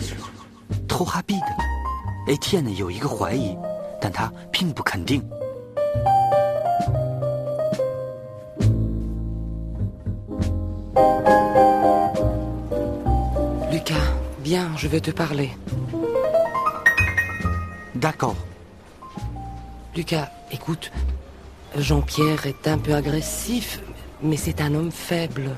[0.87, 3.55] Trop rapide。Etienne 有一个怀疑，
[4.01, 5.21] 但他并不肯定。
[13.71, 13.95] Lucas,
[14.43, 15.49] viens, je veux te parler.
[17.97, 18.35] D'accord。
[19.95, 20.91] Lucas, écoute,
[21.77, 23.79] Jean-Pierre est un peu agressif,
[24.21, 25.51] mais c'est un homme faible.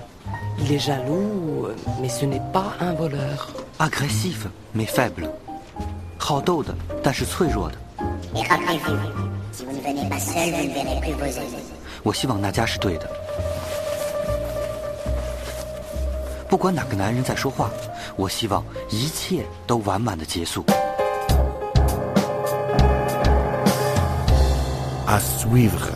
[0.60, 1.68] Il est jaloux,
[2.02, 3.54] mais ce n'est pas un voleur.
[3.78, 5.30] agressif mais faible，
[6.18, 7.76] 好斗的，但是脆弱的。
[8.34, 8.98] Et rappelez-vous,
[9.52, 11.64] si vous ne venez pas seul, vous ne verrez plus vos amis.
[12.04, 13.10] 我希望那家是对的。
[16.48, 17.70] 不管哪个男人在说话，
[18.16, 20.64] 我希望一切都完满的结束。
[25.13, 25.89] À suivre.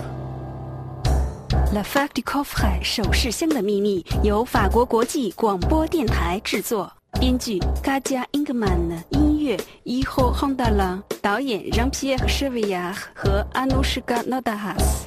[1.73, 6.91] L'affaire du coffret 首饰箱的秘密由法国国际广播电台制作，
[7.21, 15.05] 编剧 Kadia Ingman，音乐 Iho Hondala，导演 Jean-Pierre c h e v i a r 和 Anushka Nodahas。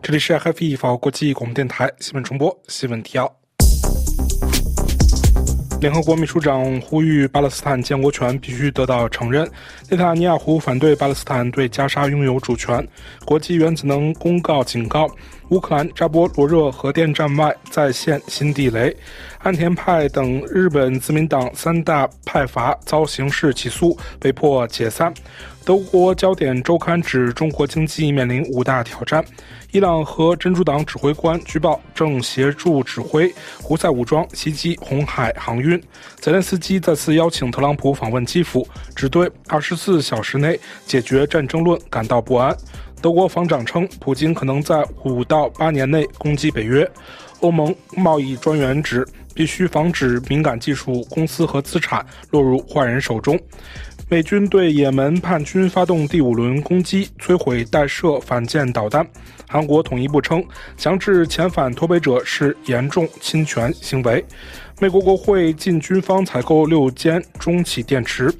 [0.00, 3.39] 这里是 FI 法国国际广播电台新闻重播，新闻提要。
[5.80, 9.50] 联合国秘书长呼吁巴勒斯坦建国权必须得到承认。
[9.88, 12.86] 内塔尼亚胡反对巴勒斯坦对加沙拥有主权。
[13.24, 15.08] 国际原子能公告警告，
[15.50, 18.96] 乌克兰扎波罗热核电站外再现新地雷。
[19.40, 25.12] 岸田派等日本自民党三大派阀遭刑事起诉，被迫解散。
[25.64, 29.24] 德国焦点周刊指中国经济面临五大挑战。
[29.72, 35.80] 伊朗和真主党指挥官据报正协助指挥胡塞武装袭击红海航运。
[36.16, 42.56] 泽连斯基再次邀请特朗普访问基辅，只对二十四小时内解决战争论感到不安。
[43.02, 46.88] 德国防长称，普京可能在五到八年内攻击北约。
[47.40, 53.40] 欧盟贸易专员指，必须防止敏感技术公司和资产落入坏人手中。
[54.10, 59.06] 美军对也门叛军发动第五轮攻击，摧毁带射反舰导弹。
[59.48, 60.44] 韩国统一部称，
[60.76, 64.22] 强制遣返脱北者是严重侵权行为。
[64.78, 68.30] 美国国会禁军方采购六间中企电池。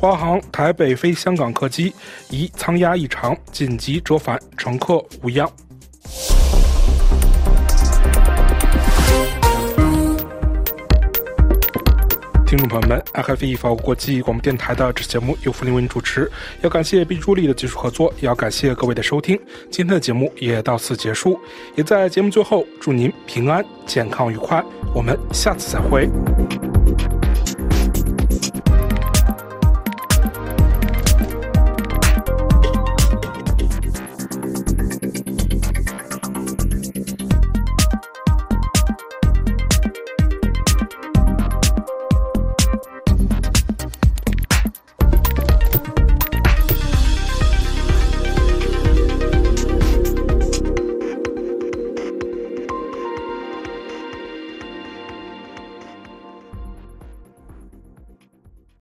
[0.00, 1.92] 华航台北飞香港客机
[2.30, 5.46] 疑舱压异常，紧急折返，乘客无恙。
[12.46, 16.32] 听众朋友们，FFE 法国国际广播电台的这节目由福林为您主持，
[16.62, 19.38] 要感谢 B 助力的技术合作，也要感谢各位的收听。
[19.70, 21.38] 今天的节目也到此结束，
[21.76, 24.64] 也在节目最后祝您平安、健康、愉快。
[24.94, 26.08] 我们下次再会。